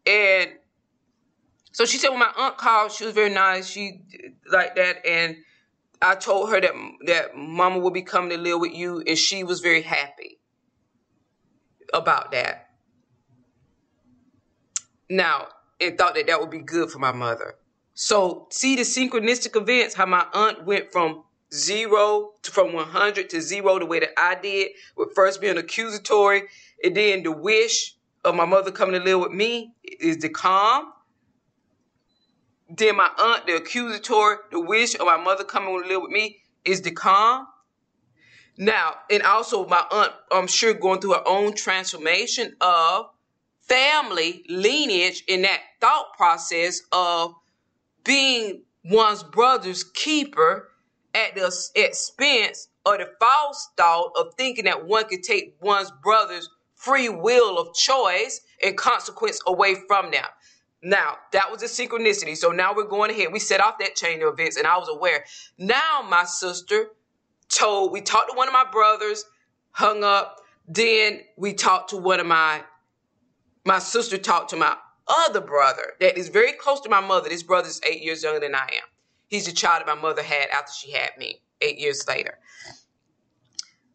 and 0.05 0.51
so 1.71 1.85
she 1.85 1.97
said, 1.97 2.09
when 2.09 2.19
my 2.19 2.31
aunt 2.35 2.57
called, 2.57 2.91
she 2.91 3.05
was 3.05 3.13
very 3.13 3.29
nice. 3.29 3.67
She, 3.69 4.01
like 4.51 4.75
that. 4.75 5.05
And 5.05 5.37
I 6.01 6.15
told 6.15 6.49
her 6.49 6.59
that, 6.59 6.73
that 7.05 7.37
mama 7.37 7.79
would 7.79 7.93
be 7.93 8.01
coming 8.01 8.31
to 8.31 8.37
live 8.37 8.59
with 8.59 8.73
you. 8.73 9.01
And 9.07 9.17
she 9.17 9.45
was 9.45 9.61
very 9.61 9.81
happy 9.81 10.39
about 11.93 12.31
that. 12.31 12.69
Now, 15.09 15.47
and 15.79 15.97
thought 15.97 16.15
that 16.15 16.27
that 16.27 16.39
would 16.39 16.49
be 16.49 16.59
good 16.59 16.89
for 16.89 16.99
my 16.99 17.11
mother. 17.11 17.55
So 17.93 18.47
see 18.49 18.75
the 18.75 18.83
synchronistic 18.83 19.59
events, 19.59 19.95
how 19.95 20.05
my 20.05 20.25
aunt 20.33 20.65
went 20.65 20.91
from 20.91 21.23
zero 21.53 22.31
to 22.41 22.51
from 22.51 22.73
100 22.73 23.29
to 23.29 23.41
zero 23.41 23.79
the 23.79 23.85
way 23.85 23.99
that 23.99 24.09
I 24.17 24.35
did 24.35 24.71
with 24.97 25.13
first 25.15 25.39
being 25.39 25.57
accusatory 25.57 26.43
and 26.83 26.95
then 26.95 27.23
the 27.23 27.31
wish 27.31 27.95
of 28.23 28.35
my 28.35 28.45
mother 28.45 28.71
coming 28.71 28.99
to 28.99 29.05
live 29.05 29.19
with 29.19 29.31
me 29.31 29.73
is 29.83 30.17
the 30.17 30.29
calm. 30.29 30.91
Then 32.69 32.97
my 32.97 33.09
aunt, 33.17 33.45
the 33.45 33.55
accusatory, 33.55 34.37
the 34.51 34.59
wish 34.59 34.95
of 34.95 35.05
my 35.05 35.17
mother 35.17 35.43
coming 35.43 35.81
to 35.81 35.87
live 35.87 36.01
with 36.01 36.11
me 36.11 36.41
is 36.65 36.81
the 36.81 36.91
calm. 36.91 37.47
Now, 38.57 38.95
and 39.09 39.23
also 39.23 39.67
my 39.67 39.83
aunt, 39.91 40.13
I'm 40.31 40.47
sure 40.47 40.73
going 40.73 41.01
through 41.01 41.13
her 41.13 41.27
own 41.27 41.53
transformation 41.53 42.55
of 42.61 43.07
family 43.61 44.43
lineage 44.47 45.23
in 45.27 45.41
that 45.41 45.59
thought 45.81 46.13
process 46.15 46.81
of 46.91 47.33
being 48.03 48.63
one's 48.85 49.23
brother's 49.23 49.83
keeper 49.83 50.69
at 51.13 51.35
the 51.35 51.51
expense 51.75 52.67
of 52.85 52.99
the 52.99 53.09
false 53.19 53.69
thought 53.75 54.11
of 54.17 54.33
thinking 54.35 54.65
that 54.65 54.85
one 54.85 55.05
could 55.07 55.23
take 55.23 55.55
one's 55.59 55.91
brother's 56.03 56.49
free 56.75 57.09
will 57.09 57.57
of 57.57 57.73
choice 57.73 58.41
and 58.63 58.77
consequence 58.77 59.39
away 59.47 59.75
from 59.87 60.11
them. 60.11 60.25
Now, 60.83 61.15
that 61.31 61.51
was 61.51 61.63
a 61.63 61.65
synchronicity. 61.65 62.37
So 62.37 62.51
now 62.51 62.75
we're 62.75 62.87
going 62.87 63.09
ahead. 63.09 63.33
We 63.33 63.39
set 63.39 63.59
off 63.59 63.79
that 63.79 63.95
chain 63.95 64.21
of 64.21 64.33
events 64.33 64.55
and 64.55 64.67
I 64.67 64.77
was 64.77 64.87
aware. 64.87 65.25
Now 65.57 66.05
my 66.07 66.25
sister 66.25 66.89
told, 67.49 67.91
we 67.91 68.01
talked 68.01 68.31
to 68.31 68.37
one 68.37 68.47
of 68.47 68.53
my 68.53 68.65
brothers, 68.71 69.25
hung 69.71 70.03
up. 70.03 70.41
Then 70.67 71.21
we 71.37 71.53
talked 71.53 71.91
to 71.91 71.97
one 71.97 72.19
of 72.19 72.25
my 72.25 72.63
my 73.65 73.79
sister 73.79 74.17
talked 74.17 74.51
to 74.51 74.55
my 74.55 74.75
other 75.07 75.41
brother 75.41 75.93
that 75.99 76.17
is 76.17 76.29
very 76.29 76.53
close 76.53 76.79
to 76.81 76.89
my 76.89 77.01
mother. 77.01 77.29
This 77.29 77.43
brother 77.43 77.67
is 77.67 77.81
eight 77.83 78.01
years 78.01 78.23
younger 78.23 78.39
than 78.39 78.55
I 78.55 78.63
am. 78.63 78.87
He's 79.27 79.45
the 79.45 79.51
child 79.51 79.81
that 79.81 79.95
my 79.95 79.99
mother 79.99 80.21
had 80.21 80.49
after 80.49 80.71
she 80.71 80.91
had 80.91 81.11
me 81.17 81.41
eight 81.61 81.79
years 81.79 82.07
later. 82.07 82.37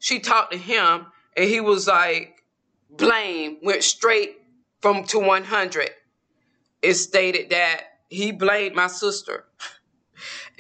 She 0.00 0.18
talked 0.18 0.52
to 0.52 0.58
him 0.58 1.06
and 1.36 1.48
he 1.48 1.60
was 1.60 1.86
like, 1.86 2.44
blame, 2.90 3.58
went 3.62 3.84
straight 3.84 4.38
from 4.80 5.04
to 5.04 5.18
100. 5.18 5.90
It 6.82 6.94
stated 6.94 7.50
that 7.50 7.82
he 8.08 8.32
blamed 8.32 8.74
my 8.74 8.88
sister. 8.88 9.44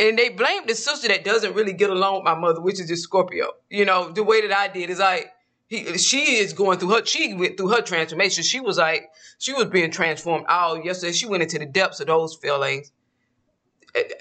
And 0.00 0.18
they 0.18 0.30
blame 0.30 0.62
the 0.66 0.74
sister 0.74 1.08
that 1.08 1.24
doesn't 1.24 1.54
really 1.54 1.74
get 1.74 1.90
along 1.90 2.14
with 2.16 2.24
my 2.24 2.34
mother, 2.34 2.62
which 2.62 2.80
is 2.80 2.88
just 2.88 3.02
Scorpio. 3.02 3.50
You 3.68 3.84
know, 3.84 4.10
the 4.10 4.24
way 4.24 4.40
that 4.40 4.56
I 4.56 4.68
did 4.68 4.88
is 4.88 4.98
like, 4.98 5.30
he, 5.68 5.98
she 5.98 6.36
is 6.38 6.54
going 6.54 6.78
through 6.78 6.88
her, 6.94 7.04
she 7.04 7.34
went 7.34 7.58
through 7.58 7.68
her 7.68 7.82
transformation. 7.82 8.42
She 8.42 8.60
was 8.60 8.78
like, 8.78 9.10
she 9.38 9.52
was 9.52 9.66
being 9.66 9.90
transformed 9.90 10.46
all 10.48 10.82
yesterday. 10.82 11.12
She 11.12 11.26
went 11.26 11.42
into 11.42 11.58
the 11.58 11.66
depths 11.66 12.00
of 12.00 12.06
those 12.06 12.34
feelings. 12.34 12.92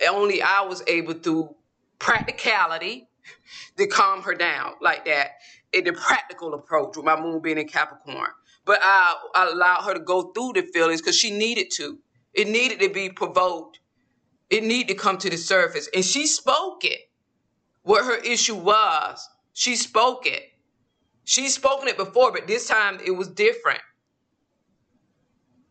Only 0.09 0.41
I 0.41 0.63
was 0.63 0.83
able 0.85 1.13
through 1.13 1.55
practicality 1.97 3.07
to 3.77 3.87
calm 3.87 4.21
her 4.23 4.35
down 4.35 4.73
like 4.81 5.05
that. 5.05 5.31
In 5.71 5.85
the 5.85 5.93
practical 5.93 6.55
approach 6.55 6.97
with 6.97 7.05
my 7.05 7.17
moon 7.17 7.39
being 7.39 7.57
in 7.57 7.67
Capricorn. 7.67 8.31
But 8.65 8.79
I, 8.83 9.15
I 9.33 9.51
allowed 9.51 9.83
her 9.83 9.93
to 9.93 9.99
go 9.99 10.31
through 10.33 10.53
the 10.55 10.63
feelings 10.63 10.99
because 10.99 11.15
she 11.15 11.31
needed 11.31 11.71
to. 11.75 11.99
It 12.33 12.49
needed 12.49 12.81
to 12.81 12.89
be 12.89 13.09
provoked. 13.09 13.79
It 14.49 14.63
needed 14.63 14.87
to 14.89 14.95
come 14.95 15.17
to 15.19 15.29
the 15.29 15.37
surface. 15.37 15.89
And 15.93 16.03
she 16.03 16.25
spoke 16.25 16.83
it. 16.83 16.99
What 17.83 18.05
her 18.05 18.17
issue 18.17 18.55
was. 18.55 19.27
She 19.53 19.75
spoke 19.75 20.25
it. 20.25 20.43
She's 21.23 21.53
spoken 21.53 21.87
it 21.87 21.97
before, 21.97 22.31
but 22.31 22.47
this 22.47 22.67
time 22.67 22.99
it 23.05 23.11
was 23.11 23.27
different. 23.27 23.81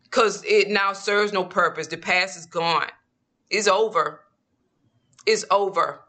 Because 0.03 0.43
it 0.45 0.69
now 0.69 0.93
serves 0.93 1.33
no 1.33 1.43
purpose. 1.43 1.87
The 1.87 1.97
past 1.97 2.37
is 2.37 2.45
gone. 2.45 2.87
It's 3.49 3.67
over. 3.67 4.21
It's 5.25 5.45
over. 5.51 6.01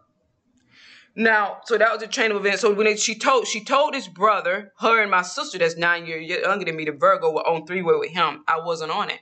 Now, 1.17 1.59
so 1.65 1.77
that 1.77 1.93
was 1.93 2.03
a 2.03 2.07
chain 2.07 2.31
of 2.31 2.37
events. 2.39 2.63
So 2.63 2.73
when 2.73 2.87
they, 2.87 2.97
she 2.97 3.17
told 3.17 3.47
she 3.47 3.65
told 3.65 3.95
his 3.95 4.09
brother, 4.09 4.73
her 4.79 5.03
and 5.03 5.11
my 5.11 5.23
sister, 5.23 5.59
that's 5.59 5.77
nine 5.77 6.07
years 6.07 6.27
younger 6.27 6.65
than 6.65 6.77
me, 6.77 6.85
the 6.85 6.93
Virgo, 6.93 7.33
were 7.33 7.47
on 7.47 7.67
three 7.67 7.83
way 7.83 7.97
with 7.99 8.11
him. 8.11 8.45
I 8.47 8.61
wasn't 8.61 8.93
on 8.93 9.11
it. 9.11 9.21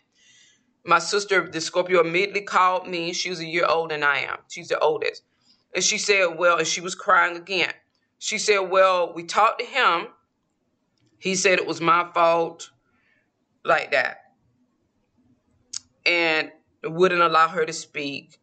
My 0.88 0.98
sister, 0.98 1.46
the 1.46 1.60
Scorpio, 1.60 2.00
immediately 2.00 2.40
called 2.40 2.88
me. 2.88 3.12
She 3.12 3.28
was 3.28 3.40
a 3.40 3.44
year 3.44 3.66
older 3.68 3.94
than 3.94 4.02
I 4.02 4.20
am. 4.20 4.38
She's 4.48 4.68
the 4.68 4.78
oldest, 4.78 5.22
and 5.74 5.84
she 5.84 5.98
said, 5.98 6.38
"Well," 6.38 6.56
and 6.56 6.66
she 6.66 6.80
was 6.80 6.94
crying 6.94 7.36
again. 7.36 7.74
She 8.18 8.38
said, 8.38 8.60
"Well, 8.60 9.12
we 9.12 9.24
talked 9.24 9.60
to 9.60 9.66
him. 9.66 10.08
He 11.18 11.34
said 11.34 11.58
it 11.58 11.66
was 11.66 11.82
my 11.82 12.10
fault, 12.14 12.70
like 13.66 13.90
that, 13.90 14.32
and 16.06 16.52
wouldn't 16.82 17.20
allow 17.20 17.48
her 17.48 17.66
to 17.66 17.72
speak." 17.74 18.40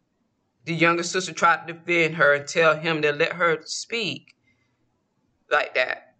The 0.66 0.74
younger 0.74 1.02
sister 1.02 1.32
tried 1.32 1.66
to 1.66 1.72
defend 1.72 2.14
her 2.14 2.32
and 2.34 2.46
tell 2.46 2.76
him 2.78 3.02
to 3.02 3.10
let 3.10 3.32
her 3.32 3.60
speak 3.64 4.36
like 5.50 5.74
that. 5.74 6.14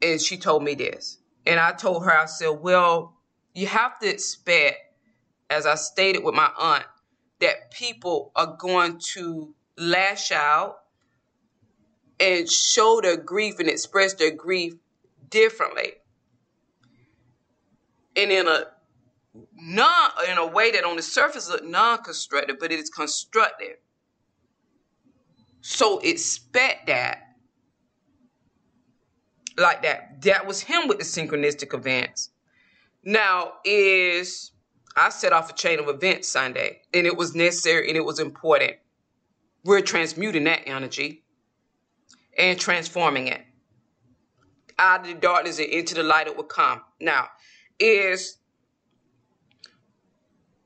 And 0.00 0.18
she 0.22 0.38
told 0.38 0.62
me 0.62 0.74
this. 0.74 1.18
And 1.44 1.60
I 1.60 1.72
told 1.72 2.04
her, 2.04 2.16
I 2.16 2.26
said, 2.26 2.48
well, 2.48 3.13
you 3.54 3.66
have 3.66 3.98
to 4.00 4.08
expect, 4.08 4.78
as 5.48 5.64
I 5.66 5.76
stated 5.76 6.24
with 6.24 6.34
my 6.34 6.50
aunt, 6.58 6.84
that 7.40 7.70
people 7.70 8.32
are 8.34 8.56
going 8.58 8.98
to 9.12 9.54
lash 9.76 10.32
out 10.32 10.76
and 12.20 12.48
show 12.50 13.00
their 13.00 13.16
grief 13.16 13.58
and 13.58 13.68
express 13.68 14.14
their 14.14 14.30
grief 14.30 14.74
differently. 15.28 15.92
And 18.16 18.30
in 18.30 18.46
a 18.46 18.64
non 19.52 20.10
in 20.30 20.38
a 20.38 20.46
way 20.46 20.70
that 20.72 20.84
on 20.84 20.96
the 20.96 21.02
surface 21.02 21.48
look 21.48 21.64
non-constructive, 21.64 22.56
but 22.60 22.70
it 22.72 22.78
is 22.78 22.88
constructive. 22.88 23.76
So 25.60 25.98
expect 25.98 26.86
that. 26.86 27.22
Like 29.56 29.82
that. 29.82 30.22
That 30.22 30.46
was 30.46 30.60
him 30.60 30.88
with 30.88 30.98
the 30.98 31.04
synchronistic 31.04 31.74
events. 31.74 32.30
Now 33.04 33.54
is 33.64 34.52
I 34.96 35.10
set 35.10 35.32
off 35.32 35.50
a 35.50 35.54
chain 35.54 35.78
of 35.78 35.88
events 35.88 36.28
Sunday, 36.28 36.82
and 36.92 37.06
it 37.06 37.16
was 37.16 37.34
necessary 37.34 37.88
and 37.88 37.96
it 37.96 38.04
was 38.04 38.18
important. 38.18 38.74
We're 39.64 39.80
transmuting 39.80 40.44
that 40.44 40.62
energy 40.66 41.24
and 42.38 42.58
transforming 42.58 43.28
it 43.28 43.42
out 44.78 45.00
of 45.00 45.06
the 45.06 45.14
darkness 45.14 45.58
and 45.58 45.68
into 45.68 45.94
the 45.94 46.02
light 46.02 46.26
it 46.26 46.36
will 46.36 46.44
come. 46.44 46.80
Now, 47.00 47.28
is 47.78 48.38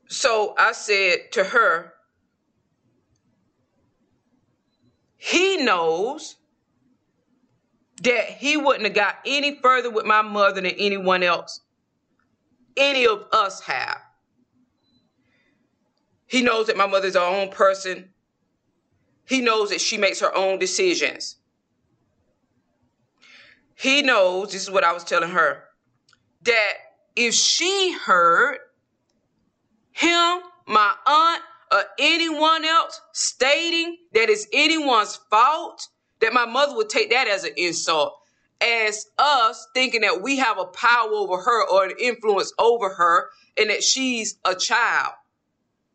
so 0.07 0.55
I 0.57 0.71
said 0.71 1.31
to 1.33 1.43
her, 1.43 1.93
he 5.17 5.57
knows 5.57 6.37
that 8.01 8.25
he 8.25 8.57
wouldn't 8.57 8.85
have 8.85 8.95
got 8.95 9.17
any 9.25 9.59
further 9.61 9.91
with 9.91 10.05
my 10.05 10.21
mother 10.21 10.61
than 10.61 10.65
anyone 10.65 11.21
else, 11.21 11.61
any 12.79 13.05
of 13.05 13.25
us 13.31 13.61
have. 13.61 13.99
He 16.25 16.41
knows 16.41 16.67
that 16.67 16.77
my 16.77 16.87
mother's 16.87 17.15
her 17.15 17.21
own 17.21 17.49
person. 17.49 18.09
He 19.27 19.41
knows 19.41 19.69
that 19.69 19.81
she 19.81 19.97
makes 19.97 20.19
her 20.19 20.35
own 20.35 20.59
decisions. 20.59 21.37
He 23.75 24.01
knows, 24.01 24.51
this 24.51 24.63
is 24.63 24.71
what 24.71 24.83
I 24.83 24.91
was 24.91 25.03
telling 25.03 25.29
her, 25.29 25.63
that 26.43 26.73
if 27.15 27.33
she 27.33 27.93
heard 27.93 28.57
him, 29.91 30.39
my 30.67 30.93
aunt, 31.05 31.41
or 31.71 31.83
anyone 31.97 32.65
else 32.65 32.99
stating 33.13 33.97
that 34.13 34.29
it's 34.29 34.47
anyone's 34.53 35.15
fault, 35.29 35.87
that 36.19 36.33
my 36.33 36.45
mother 36.45 36.75
would 36.75 36.89
take 36.89 37.09
that 37.11 37.27
as 37.27 37.43
an 37.43 37.53
insult. 37.57 38.18
As 38.61 39.05
us 39.17 39.67
thinking 39.73 40.01
that 40.01 40.21
we 40.21 40.37
have 40.37 40.57
a 40.57 40.65
power 40.65 41.11
over 41.11 41.37
her 41.37 41.67
or 41.69 41.85
an 41.85 41.93
influence 41.99 42.51
over 42.59 42.89
her 42.89 43.29
and 43.57 43.69
that 43.69 43.83
she's 43.83 44.37
a 44.43 44.55
child. 44.55 45.13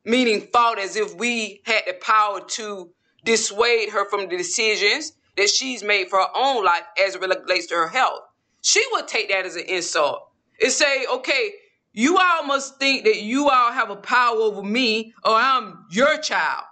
Meaning 0.05 0.49
thought 0.53 0.79
as 0.79 0.97
if 0.97 1.15
we 1.15 1.61
had 1.65 1.83
the 1.87 1.95
power 1.95 2.41
to 2.41 2.91
dissuade 3.25 3.91
her 3.91 4.09
from 4.09 4.29
the 4.29 4.37
decisions 4.37 5.13
that 5.37 5.49
she's 5.49 5.83
made 5.83 6.09
for 6.09 6.19
her 6.21 6.29
own 6.35 6.65
life 6.65 6.85
as 7.05 7.15
it 7.15 7.21
relates 7.21 7.67
to 7.67 7.75
her 7.75 7.89
health. 7.89 8.21
She 8.63 8.83
would 8.93 9.09
take 9.09 9.29
that 9.29 9.45
as 9.45 9.57
an 9.57 9.65
insult 9.69 10.29
and 10.61 10.71
say, 10.71 11.05
okay, 11.13 11.53
you 11.93 12.19
all 12.19 12.45
must 12.45 12.79
think 12.79 13.05
that 13.05 13.23
you 13.23 13.49
all 13.49 13.73
have 13.73 13.91
a 13.91 13.97
power 13.97 14.37
over 14.37 14.63
me 14.63 15.13
or 15.25 15.35
I'm 15.35 15.85
your 15.91 16.19
child. 16.19 16.65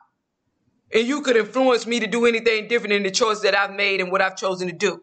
And 0.93 1.07
you 1.07 1.23
could 1.23 1.37
influence 1.37 1.87
me 1.87 2.01
to 2.01 2.07
do 2.07 2.27
anything 2.27 2.69
different 2.69 2.93
in 2.93 3.03
the 3.03 3.11
choice 3.11 3.41
that 3.41 3.57
I've 3.57 3.75
made 3.75 4.01
and 4.01 4.11
what 4.11 4.21
I've 4.21 4.37
chosen 4.37 4.69
to 4.69 4.75
do. 4.75 5.03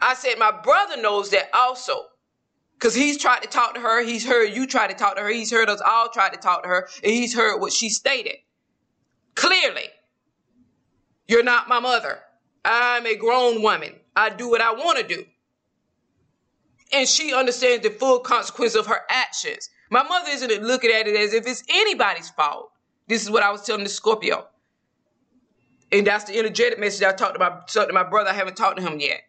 I 0.00 0.14
said, 0.14 0.38
my 0.38 0.50
brother 0.50 1.00
knows 1.00 1.30
that 1.30 1.50
also. 1.54 2.06
Because 2.74 2.94
he's 2.94 3.18
tried 3.18 3.42
to 3.42 3.48
talk 3.48 3.74
to 3.74 3.80
her. 3.80 4.02
He's 4.02 4.26
heard 4.26 4.54
you 4.54 4.66
try 4.66 4.86
to 4.86 4.94
talk 4.94 5.16
to 5.16 5.22
her. 5.22 5.28
He's 5.28 5.50
heard 5.50 5.68
us 5.68 5.82
all 5.86 6.08
try 6.08 6.30
to 6.30 6.38
talk 6.38 6.62
to 6.62 6.68
her. 6.68 6.88
And 7.04 7.12
he's 7.12 7.34
heard 7.34 7.60
what 7.60 7.74
she 7.74 7.90
stated. 7.90 8.36
Clearly, 9.34 9.88
you're 11.28 11.42
not 11.42 11.68
my 11.68 11.78
mother. 11.78 12.20
I'm 12.64 13.06
a 13.06 13.16
grown 13.16 13.62
woman. 13.62 13.94
I 14.16 14.30
do 14.30 14.48
what 14.48 14.62
I 14.62 14.72
want 14.72 14.98
to 14.98 15.06
do 15.06 15.24
and 16.92 17.08
she 17.08 17.32
understands 17.32 17.82
the 17.82 17.90
full 17.90 18.20
consequence 18.20 18.74
of 18.74 18.86
her 18.86 19.02
actions. 19.08 19.70
My 19.90 20.02
mother 20.02 20.30
isn't 20.30 20.62
looking 20.62 20.90
at 20.90 21.06
it 21.06 21.16
as 21.16 21.32
if 21.32 21.46
it's 21.46 21.62
anybody's 21.68 22.30
fault. 22.30 22.70
This 23.08 23.22
is 23.22 23.30
what 23.30 23.42
I 23.42 23.50
was 23.50 23.62
telling 23.62 23.82
the 23.82 23.90
Scorpio. 23.90 24.46
And 25.92 26.06
that's 26.06 26.24
the 26.24 26.38
energetic 26.38 26.78
message 26.78 27.02
I 27.02 27.12
talked 27.12 27.34
to 27.34 27.40
my, 27.40 27.60
to 27.66 27.92
my 27.92 28.04
brother. 28.04 28.30
I 28.30 28.34
haven't 28.34 28.56
talked 28.56 28.76
to 28.76 28.82
him 28.82 29.00
yet. 29.00 29.22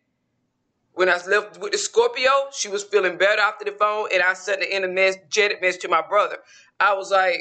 When 1.01 1.09
I 1.09 1.17
left 1.25 1.59
with 1.59 1.71
the 1.71 1.79
Scorpio, 1.79 2.29
she 2.53 2.69
was 2.69 2.83
feeling 2.83 3.17
better 3.17 3.41
after 3.41 3.65
the 3.65 3.71
phone, 3.71 4.09
and 4.13 4.21
I 4.21 4.33
sent 4.33 4.59
the 4.59 4.71
energetic 4.71 5.59
message 5.59 5.81
to 5.81 5.87
my 5.87 6.03
brother. 6.07 6.37
I 6.79 6.93
was 6.93 7.09
like, 7.09 7.39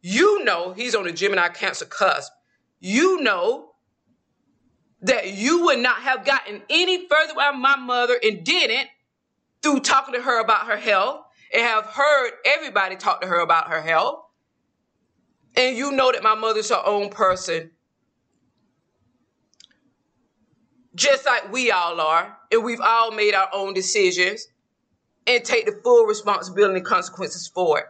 you 0.00 0.42
know, 0.42 0.72
he's 0.72 0.96
on 0.96 1.04
the 1.04 1.12
Gemini 1.12 1.46
Cancer 1.50 1.84
cusp. 1.84 2.32
You 2.80 3.22
know 3.22 3.74
that 5.00 5.32
you 5.32 5.62
would 5.62 5.78
not 5.78 5.98
have 5.98 6.24
gotten 6.24 6.62
any 6.68 7.06
further 7.06 7.34
with 7.36 7.54
my 7.54 7.76
mother 7.76 8.18
and 8.20 8.42
didn't 8.42 8.88
through 9.62 9.78
talking 9.78 10.14
to 10.14 10.20
her 10.20 10.40
about 10.40 10.66
her 10.66 10.76
health 10.76 11.20
and 11.54 11.62
have 11.62 11.86
heard 11.86 12.32
everybody 12.44 12.96
talk 12.96 13.20
to 13.20 13.28
her 13.28 13.38
about 13.38 13.68
her 13.68 13.80
health. 13.80 14.24
And 15.54 15.76
you 15.76 15.92
know 15.92 16.10
that 16.10 16.24
my 16.24 16.34
mother's 16.34 16.70
her 16.70 16.82
own 16.84 17.10
person, 17.10 17.70
just 20.94 21.26
like 21.26 21.50
we 21.52 21.70
all 21.70 22.00
are. 22.00 22.36
And 22.50 22.64
we've 22.64 22.80
all 22.80 23.10
made 23.10 23.34
our 23.34 23.48
own 23.52 23.74
decisions 23.74 24.46
and 25.26 25.44
take 25.44 25.66
the 25.66 25.80
full 25.82 26.06
responsibility 26.06 26.76
and 26.76 26.84
consequences 26.84 27.48
for 27.48 27.78
it. 27.80 27.86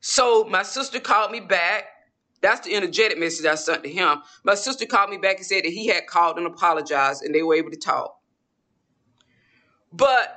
So 0.00 0.44
my 0.44 0.62
sister 0.62 1.00
called 1.00 1.32
me 1.32 1.40
back. 1.40 1.84
That's 2.40 2.66
the 2.66 2.74
energetic 2.74 3.18
message 3.18 3.46
I 3.46 3.56
sent 3.56 3.82
to 3.82 3.90
him. 3.90 4.22
My 4.44 4.54
sister 4.54 4.86
called 4.86 5.10
me 5.10 5.18
back 5.18 5.38
and 5.38 5.46
said 5.46 5.64
that 5.64 5.72
he 5.72 5.88
had 5.88 6.06
called 6.06 6.38
and 6.38 6.46
apologized 6.46 7.22
and 7.24 7.34
they 7.34 7.42
were 7.42 7.56
able 7.56 7.70
to 7.70 7.76
talk. 7.76 8.14
But 9.92 10.34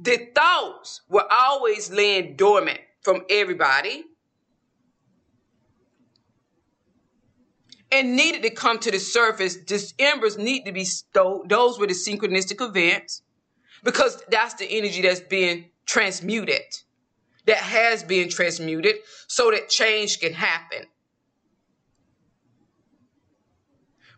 the 0.00 0.28
thoughts 0.34 1.02
were 1.08 1.26
always 1.30 1.90
laying 1.90 2.34
dormant 2.36 2.80
from 3.02 3.24
everybody 3.30 4.04
and 7.90 8.16
needed 8.16 8.42
to 8.42 8.50
come 8.50 8.78
to 8.80 8.90
the 8.90 8.98
surface. 8.98 9.56
These 9.66 9.94
embers 9.98 10.36
need 10.36 10.64
to 10.64 10.72
be 10.72 10.84
stoked. 10.84 11.48
Those 11.48 11.78
were 11.78 11.86
the 11.86 11.94
synchronistic 11.94 12.60
events 12.66 13.22
because 13.82 14.22
that's 14.30 14.54
the 14.54 14.66
energy 14.66 15.02
that's 15.02 15.20
being 15.20 15.66
transmuted, 15.86 16.62
that 17.46 17.58
has 17.58 18.02
been 18.02 18.28
transmuted 18.28 18.96
so 19.26 19.50
that 19.50 19.68
change 19.68 20.20
can 20.20 20.32
happen. 20.32 20.84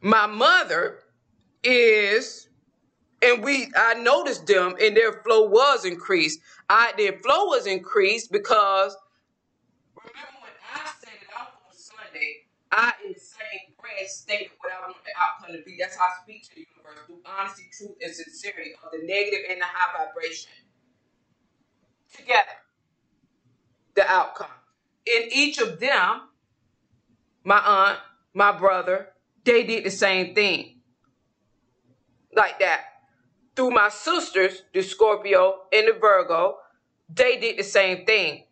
My 0.02 0.26
mother 0.26 1.00
is, 1.62 2.48
and 3.22 3.44
we 3.44 3.70
I 3.76 3.94
noticed 3.94 4.46
them 4.46 4.74
and 4.80 4.96
their 4.96 5.22
flow 5.22 5.42
was 5.42 5.84
increased. 5.84 6.40
I 6.68 6.92
their 6.96 7.18
flow 7.18 7.46
was 7.46 7.66
increased 7.66 8.32
because 8.32 8.96
remember 9.94 10.38
when 10.40 10.52
I 10.74 10.86
set 11.00 11.12
it 11.12 11.28
out 11.38 11.48
on 11.68 11.76
Sunday, 11.76 12.46
I 12.72 12.94
same 13.98 14.08
stated 14.08 14.48
what 14.58 14.72
I 14.72 14.80
want 14.80 14.96
the 15.04 15.10
outcome 15.18 15.56
to 15.56 15.62
be. 15.64 15.76
That's 15.78 15.96
how 15.96 16.04
I 16.04 16.22
speak 16.22 16.42
to 16.48 16.54
the 16.54 16.66
universe 16.74 17.06
through 17.06 17.20
honesty, 17.24 17.64
truth, 17.72 17.96
and 18.02 18.14
sincerity 18.14 18.72
of 18.84 18.90
the 18.92 19.06
negative 19.06 19.46
and 19.50 19.60
the 19.60 19.66
high 19.66 20.04
vibration. 20.04 20.50
Together. 22.14 22.58
The 23.94 24.10
outcome. 24.10 24.48
In 25.06 25.28
each 25.32 25.58
of 25.58 25.80
them, 25.80 26.28
my 27.44 27.58
aunt, 27.58 27.98
my 28.34 28.52
brother, 28.52 29.08
they 29.44 29.64
did 29.64 29.84
the 29.84 29.90
same 29.90 30.34
thing. 30.34 30.80
Like 32.34 32.58
that. 32.60 32.80
Through 33.56 33.70
my 33.70 33.88
sisters, 33.88 34.62
the 34.72 34.82
Scorpio 34.82 35.62
and 35.72 35.88
the 35.88 35.98
Virgo, 35.98 36.56
they 37.12 37.38
did 37.38 37.58
the 37.58 37.64
same 37.64 38.06
thing. 38.06 38.44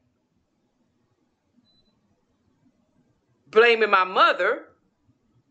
Blaming 3.50 3.90
my 3.90 4.04
mother 4.04 4.67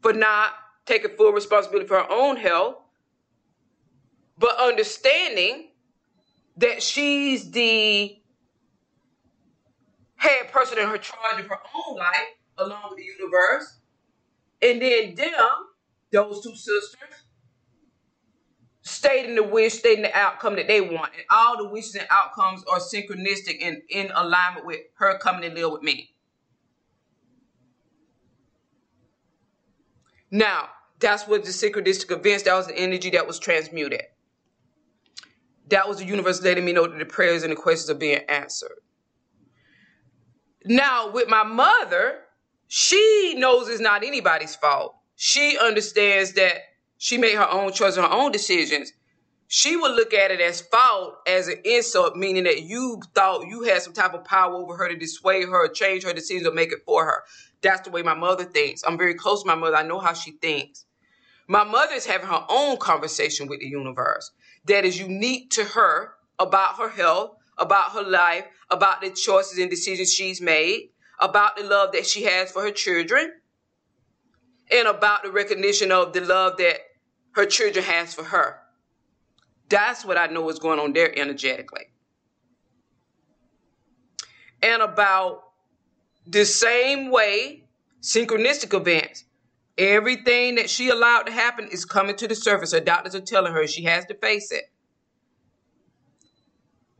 for 0.07 0.13
not 0.13 0.53
taking 0.85 1.11
full 1.17 1.33
responsibility 1.33 1.85
for 1.85 1.97
her 1.97 2.09
own 2.09 2.37
health, 2.37 2.77
but 4.37 4.57
understanding 4.57 5.67
that 6.55 6.81
she's 6.81 7.51
the 7.51 8.17
head 10.15 10.49
person 10.49 10.77
in 10.77 10.87
her 10.87 10.97
charge 10.97 11.41
of 11.41 11.47
her 11.47 11.59
own 11.75 11.97
life, 11.97 12.15
along 12.57 12.83
with 12.89 12.99
the 12.99 13.03
universe. 13.03 13.79
And 14.61 14.81
then 14.81 15.15
them, 15.15 15.33
those 16.13 16.41
two 16.41 16.55
sisters, 16.55 17.25
stating 18.83 19.35
the 19.35 19.43
wish, 19.43 19.73
stating 19.73 20.03
the 20.03 20.17
outcome 20.17 20.55
that 20.55 20.69
they 20.69 20.79
want. 20.79 21.11
And 21.15 21.25
all 21.29 21.57
the 21.57 21.67
wishes 21.67 21.95
and 21.95 22.07
outcomes 22.09 22.63
are 22.71 22.79
synchronistic 22.79 23.57
and 23.61 23.81
in 23.89 24.09
alignment 24.15 24.65
with 24.65 24.79
her 24.99 25.17
coming 25.17 25.41
to 25.41 25.53
live 25.53 25.73
with 25.73 25.83
me. 25.83 26.11
Now, 30.31 30.69
that's 30.99 31.27
what 31.27 31.43
the 31.43 31.51
synchronistic 31.51 32.11
events, 32.11 32.43
that 32.43 32.53
was 32.53 32.67
the 32.67 32.77
energy 32.77 33.09
that 33.11 33.27
was 33.27 33.39
transmuted. 33.39 34.01
That 35.69 35.87
was 35.87 35.97
the 35.97 36.05
universe 36.05 36.41
letting 36.41 36.65
me 36.65 36.73
know 36.73 36.87
that 36.87 36.97
the 36.97 37.05
prayers 37.05 37.43
and 37.43 37.51
the 37.51 37.55
questions 37.55 37.89
are 37.89 37.99
being 37.99 38.21
answered. 38.29 38.79
Now, 40.65 41.11
with 41.11 41.29
my 41.29 41.43
mother, 41.43 42.19
she 42.67 43.35
knows 43.37 43.69
it's 43.69 43.81
not 43.81 44.03
anybody's 44.03 44.55
fault. 44.55 44.95
She 45.15 45.57
understands 45.57 46.33
that 46.33 46.57
she 46.97 47.17
made 47.17 47.35
her 47.35 47.49
own 47.49 47.71
choice, 47.73 47.95
her 47.95 48.03
own 48.03 48.31
decisions. 48.31 48.91
She 49.47 49.77
would 49.77 49.95
look 49.95 50.13
at 50.13 50.31
it 50.31 50.41
as 50.41 50.61
fault, 50.61 51.15
as 51.25 51.47
an 51.47 51.61
insult, 51.63 52.17
meaning 52.17 52.43
that 52.43 52.63
you 52.63 53.01
thought 53.15 53.47
you 53.47 53.63
had 53.63 53.81
some 53.81 53.93
type 53.93 54.13
of 54.13 54.25
power 54.25 54.53
over 54.53 54.75
her 54.75 54.89
to 54.89 54.95
dissuade 54.97 55.47
her, 55.47 55.69
change 55.69 56.03
her 56.03 56.11
decisions, 56.11 56.47
or 56.47 56.53
make 56.53 56.73
it 56.73 56.83
for 56.85 57.05
her. 57.05 57.23
That's 57.61 57.81
the 57.81 57.91
way 57.91 58.03
my 58.03 58.13
mother 58.13 58.43
thinks. 58.43 58.83
I'm 58.85 58.97
very 58.97 59.15
close 59.15 59.43
to 59.43 59.47
my 59.47 59.55
mother. 59.55 59.75
I 59.75 59.83
know 59.83 59.99
how 59.99 60.13
she 60.13 60.31
thinks. 60.31 60.85
My 61.47 61.63
mother 61.63 61.93
is 61.93 62.05
having 62.05 62.27
her 62.27 62.45
own 62.49 62.77
conversation 62.77 63.47
with 63.47 63.61
the 63.61 63.67
universe 63.67 64.31
that 64.65 64.85
is 64.85 64.99
unique 64.99 65.49
to 65.51 65.63
her 65.63 66.13
about 66.39 66.77
her 66.77 66.89
health, 66.89 67.37
about 67.57 67.93
her 67.93 68.03
life, 68.03 68.45
about 68.69 69.01
the 69.01 69.09
choices 69.09 69.57
and 69.57 69.69
decisions 69.69 70.13
she's 70.13 70.41
made, 70.41 70.89
about 71.19 71.55
the 71.55 71.63
love 71.63 71.93
that 71.93 72.05
she 72.05 72.23
has 72.23 72.51
for 72.51 72.61
her 72.61 72.71
children, 72.71 73.31
and 74.71 74.87
about 74.87 75.23
the 75.23 75.31
recognition 75.31 75.91
of 75.91 76.13
the 76.13 76.21
love 76.21 76.57
that 76.57 76.77
her 77.31 77.45
children 77.45 77.85
has 77.85 78.13
for 78.13 78.23
her. 78.23 78.59
That's 79.69 80.05
what 80.05 80.17
I 80.17 80.27
know 80.27 80.49
is 80.49 80.59
going 80.59 80.79
on 80.79 80.93
there 80.93 81.17
energetically. 81.17 81.85
And 84.61 84.81
about 84.81 85.43
the 86.29 86.45
same 86.45 87.09
way, 87.09 87.63
synchronistic 88.01 88.73
events, 88.73 89.23
everything 89.77 90.55
that 90.55 90.69
she 90.69 90.89
allowed 90.89 91.23
to 91.23 91.31
happen 91.31 91.67
is 91.71 91.85
coming 91.85 92.15
to 92.17 92.27
the 92.27 92.35
surface. 92.35 92.73
Her 92.73 92.79
doctors 92.79 93.15
are 93.15 93.21
telling 93.21 93.53
her 93.53 93.65
she 93.67 93.83
has 93.83 94.05
to 94.05 94.13
face 94.15 94.51
it. 94.51 94.65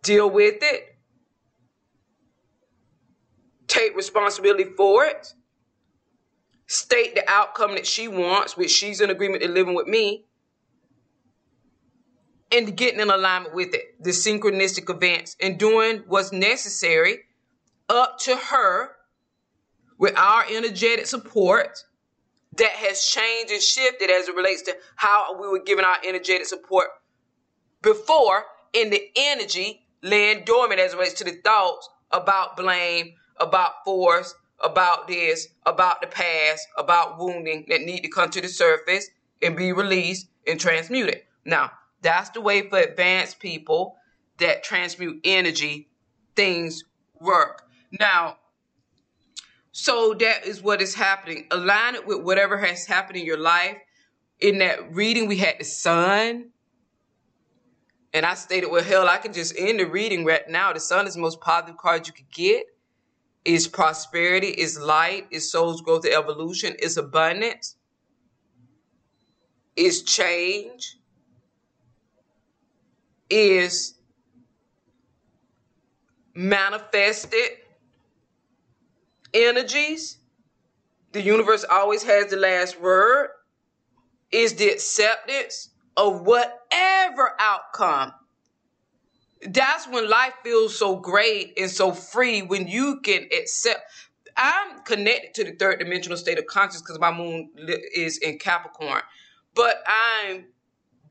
Deal 0.04 0.30
with 0.30 0.60
it, 0.62 0.96
take 3.68 3.96
responsibility 3.98 4.64
for 4.64 5.04
it, 5.04 5.34
state 6.68 7.16
the 7.16 7.30
outcome 7.30 7.76
that 7.76 7.86
she 7.86 8.08
wants, 8.08 8.56
which 8.56 8.72
she's 8.72 9.02
in 9.02 9.10
agreement 9.10 9.44
to 9.44 9.50
living 9.50 9.74
with 9.74 9.88
me, 9.88 10.24
and 12.54 12.78
getting 12.78 13.02
in 13.02 13.10
alignment 13.10 13.54
with 13.54 13.74
it, 13.74 14.02
the 14.02 14.12
synchronistic 14.12 14.90
events, 14.90 15.36
and 15.42 15.60
doing 15.60 16.04
what's 16.08 16.32
necessary 16.32 17.20
up 17.90 18.18
to 18.20 18.38
her 18.38 18.97
with 19.98 20.18
our 20.18 20.44
energetic 20.50 21.06
support 21.06 21.84
that 22.58 22.72
has 22.72 23.04
changed 23.06 23.52
and 23.52 23.62
shifted 23.62 24.10
as 24.10 24.28
it 24.28 24.36
relates 24.36 24.64
to 24.64 24.76
how 24.96 25.40
we 25.40 25.48
were 25.48 25.62
giving 25.64 25.86
our 25.86 25.98
energetic 26.06 26.46
support 26.46 26.88
before 27.82 28.44
in 28.74 28.90
the 28.90 29.10
energy 29.16 29.84
laying 30.02 30.44
dormant 30.46 30.80
as 30.80 30.94
it 30.94 30.98
relates 30.98 31.16
to 31.16 31.24
the 31.24 31.40
thoughts 31.44 31.90
about 32.12 32.58
blame, 32.58 33.14
about 33.38 33.84
force, 33.86 34.34
about 34.60 35.08
this, 35.08 35.48
about 35.66 36.02
the 36.02 36.08
past, 36.08 36.68
about 36.78 37.20
wounding 37.20 37.66
that 37.68 37.82
need 37.82 38.02
to 38.02 38.10
come 38.10 38.30
to 38.30 38.42
the 38.42 38.48
surface 38.48 39.10
and 39.42 39.56
be 39.56 39.72
released 39.72 40.28
and 40.48 40.60
transmuted. 40.60 41.22
Now, 41.46 41.72
that's 42.02 42.30
the 42.32 42.42
way 42.42 42.68
for 42.68 42.80
advanced 42.80 43.40
people 43.40 43.98
that 44.40 44.64
transmute 44.64 45.20
energy, 45.24 45.90
things 46.36 46.84
work. 47.20 47.64
Now, 48.00 48.38
so 49.80 50.16
that 50.16 50.44
is 50.48 50.60
what 50.60 50.82
is 50.82 50.96
happening. 50.96 51.46
Align 51.52 51.94
it 51.94 52.08
with 52.08 52.24
whatever 52.24 52.58
has 52.58 52.88
happened 52.88 53.20
in 53.20 53.26
your 53.28 53.38
life. 53.38 53.78
In 54.40 54.58
that 54.58 54.96
reading, 54.96 55.28
we 55.28 55.38
had 55.38 55.58
the 55.60 55.66
sun, 55.66 56.50
and 58.12 58.26
I 58.26 58.34
stated, 58.34 58.72
well, 58.72 58.84
hell, 58.84 59.08
I 59.08 59.18
can 59.18 59.34
just 59.34 59.54
end 59.56 59.80
the 59.80 59.86
reading 59.86 60.26
right 60.26 60.50
now. 60.50 60.74
The 60.74 60.80
sun 60.80 61.06
is 61.06 61.14
the 61.14 61.20
most 61.20 61.42
positive 61.42 61.78
card 61.78 62.08
you 62.08 62.14
could 62.14 62.32
get. 62.32 62.66
Is 63.46 63.68
prosperity, 63.68 64.48
is 64.48 64.80
light, 64.80 65.28
is 65.30 65.52
soul's 65.52 65.82
growth 65.82 66.06
and 66.06 66.14
evolution, 66.16 66.74
is 66.80 66.98
abundance, 66.98 67.76
is 69.76 70.02
change, 70.02 70.98
is 73.30 73.94
manifested 76.34 77.50
energies. 79.34 80.18
The 81.12 81.22
universe 81.22 81.66
always 81.70 82.04
has 82.04 82.30
the 82.30 82.38
last 82.38 82.80
word. 82.80 83.30
Is 84.32 84.56
the 84.56 84.68
acceptance 84.68 85.70
of 85.98 86.22
whatever 86.22 87.34
outcome. 87.40 88.14
That's 89.42 89.88
when 89.88 90.10
life 90.10 90.34
feels 90.44 90.78
so 90.78 90.96
great 90.98 91.54
and 91.58 91.70
so 91.70 91.92
free 91.92 92.42
when 92.42 92.68
you 92.68 93.00
can 93.02 93.28
accept. 93.38 93.82
I'm 94.38 94.82
connected 94.84 95.34
to 95.36 95.52
the 95.52 95.58
third 95.58 95.80
dimensional 95.80 96.18
state 96.18 96.38
of 96.38 96.46
consciousness 96.46 96.84
because 96.84 97.00
my 97.00 97.12
moon 97.12 97.50
is 97.96 98.20
in 98.20 98.38
Capricorn, 98.38 99.02
but 99.56 99.78
I'm 99.88 100.46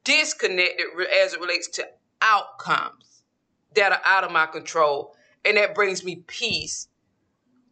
disconnected 0.04 0.86
as 1.24 1.34
it 1.34 1.40
relates 1.40 1.66
to 1.68 1.88
outcomes 2.22 3.22
that 3.74 3.90
are 3.90 4.00
out 4.04 4.22
of 4.22 4.30
my 4.30 4.46
control. 4.46 5.14
And 5.44 5.56
that 5.56 5.74
brings 5.74 6.04
me 6.04 6.22
peace 6.28 6.88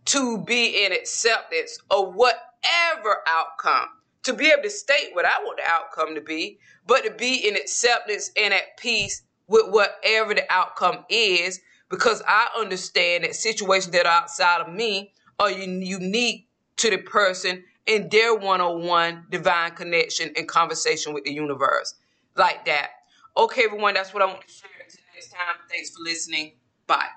to 0.07 0.39
be 0.39 0.85
in 0.85 0.93
acceptance 0.93 1.79
of 1.91 2.15
whatever 2.15 3.19
outcome 3.29 3.89
to 4.25 4.33
be 4.33 4.51
able 4.51 4.63
to 4.63 4.71
state 4.71 5.11
what 5.13 5.25
I 5.25 5.39
want 5.43 5.59
the 5.59 5.71
outcome 5.71 6.15
to 6.15 6.21
be, 6.21 6.59
but 6.87 7.05
to 7.05 7.11
be 7.11 7.47
in 7.47 7.57
acceptance 7.57 8.31
and 8.37 8.53
at 8.53 8.77
peace 8.79 9.23
with 9.47 9.69
whatever 9.69 10.35
the 10.35 10.51
outcome 10.51 11.05
is, 11.09 11.61
because 11.91 12.23
I 12.27 12.49
understand 12.59 13.25
that 13.25 13.35
situations 13.35 13.93
that 13.93 14.07
are 14.07 14.23
outside 14.23 14.63
of 14.63 14.73
me 14.73 15.13
are 15.39 15.51
unique 15.51 16.49
to 16.79 16.91
the 16.91 16.99
person 16.99 17.65
in 17.87 18.09
their 18.09 18.35
one 18.35 18.61
on 18.61 18.87
one 18.87 19.27
divine 19.31 19.73
connection 19.73 20.33
and 20.37 20.49
conversation 20.49 21.13
with 21.13 21.25
the 21.25 21.33
universe. 21.33 21.95
Like 22.35 22.65
that. 22.65 22.91
Okay, 23.37 23.65
everyone, 23.65 23.95
that's 23.95 24.15
what 24.15 24.23
I 24.23 24.27
want 24.27 24.41
to 24.41 24.53
share. 24.53 24.71
Until 24.83 25.01
next 25.15 25.31
time, 25.31 25.57
thanks 25.69 25.91
for 25.91 26.03
listening. 26.03 26.53
Bye. 26.87 27.09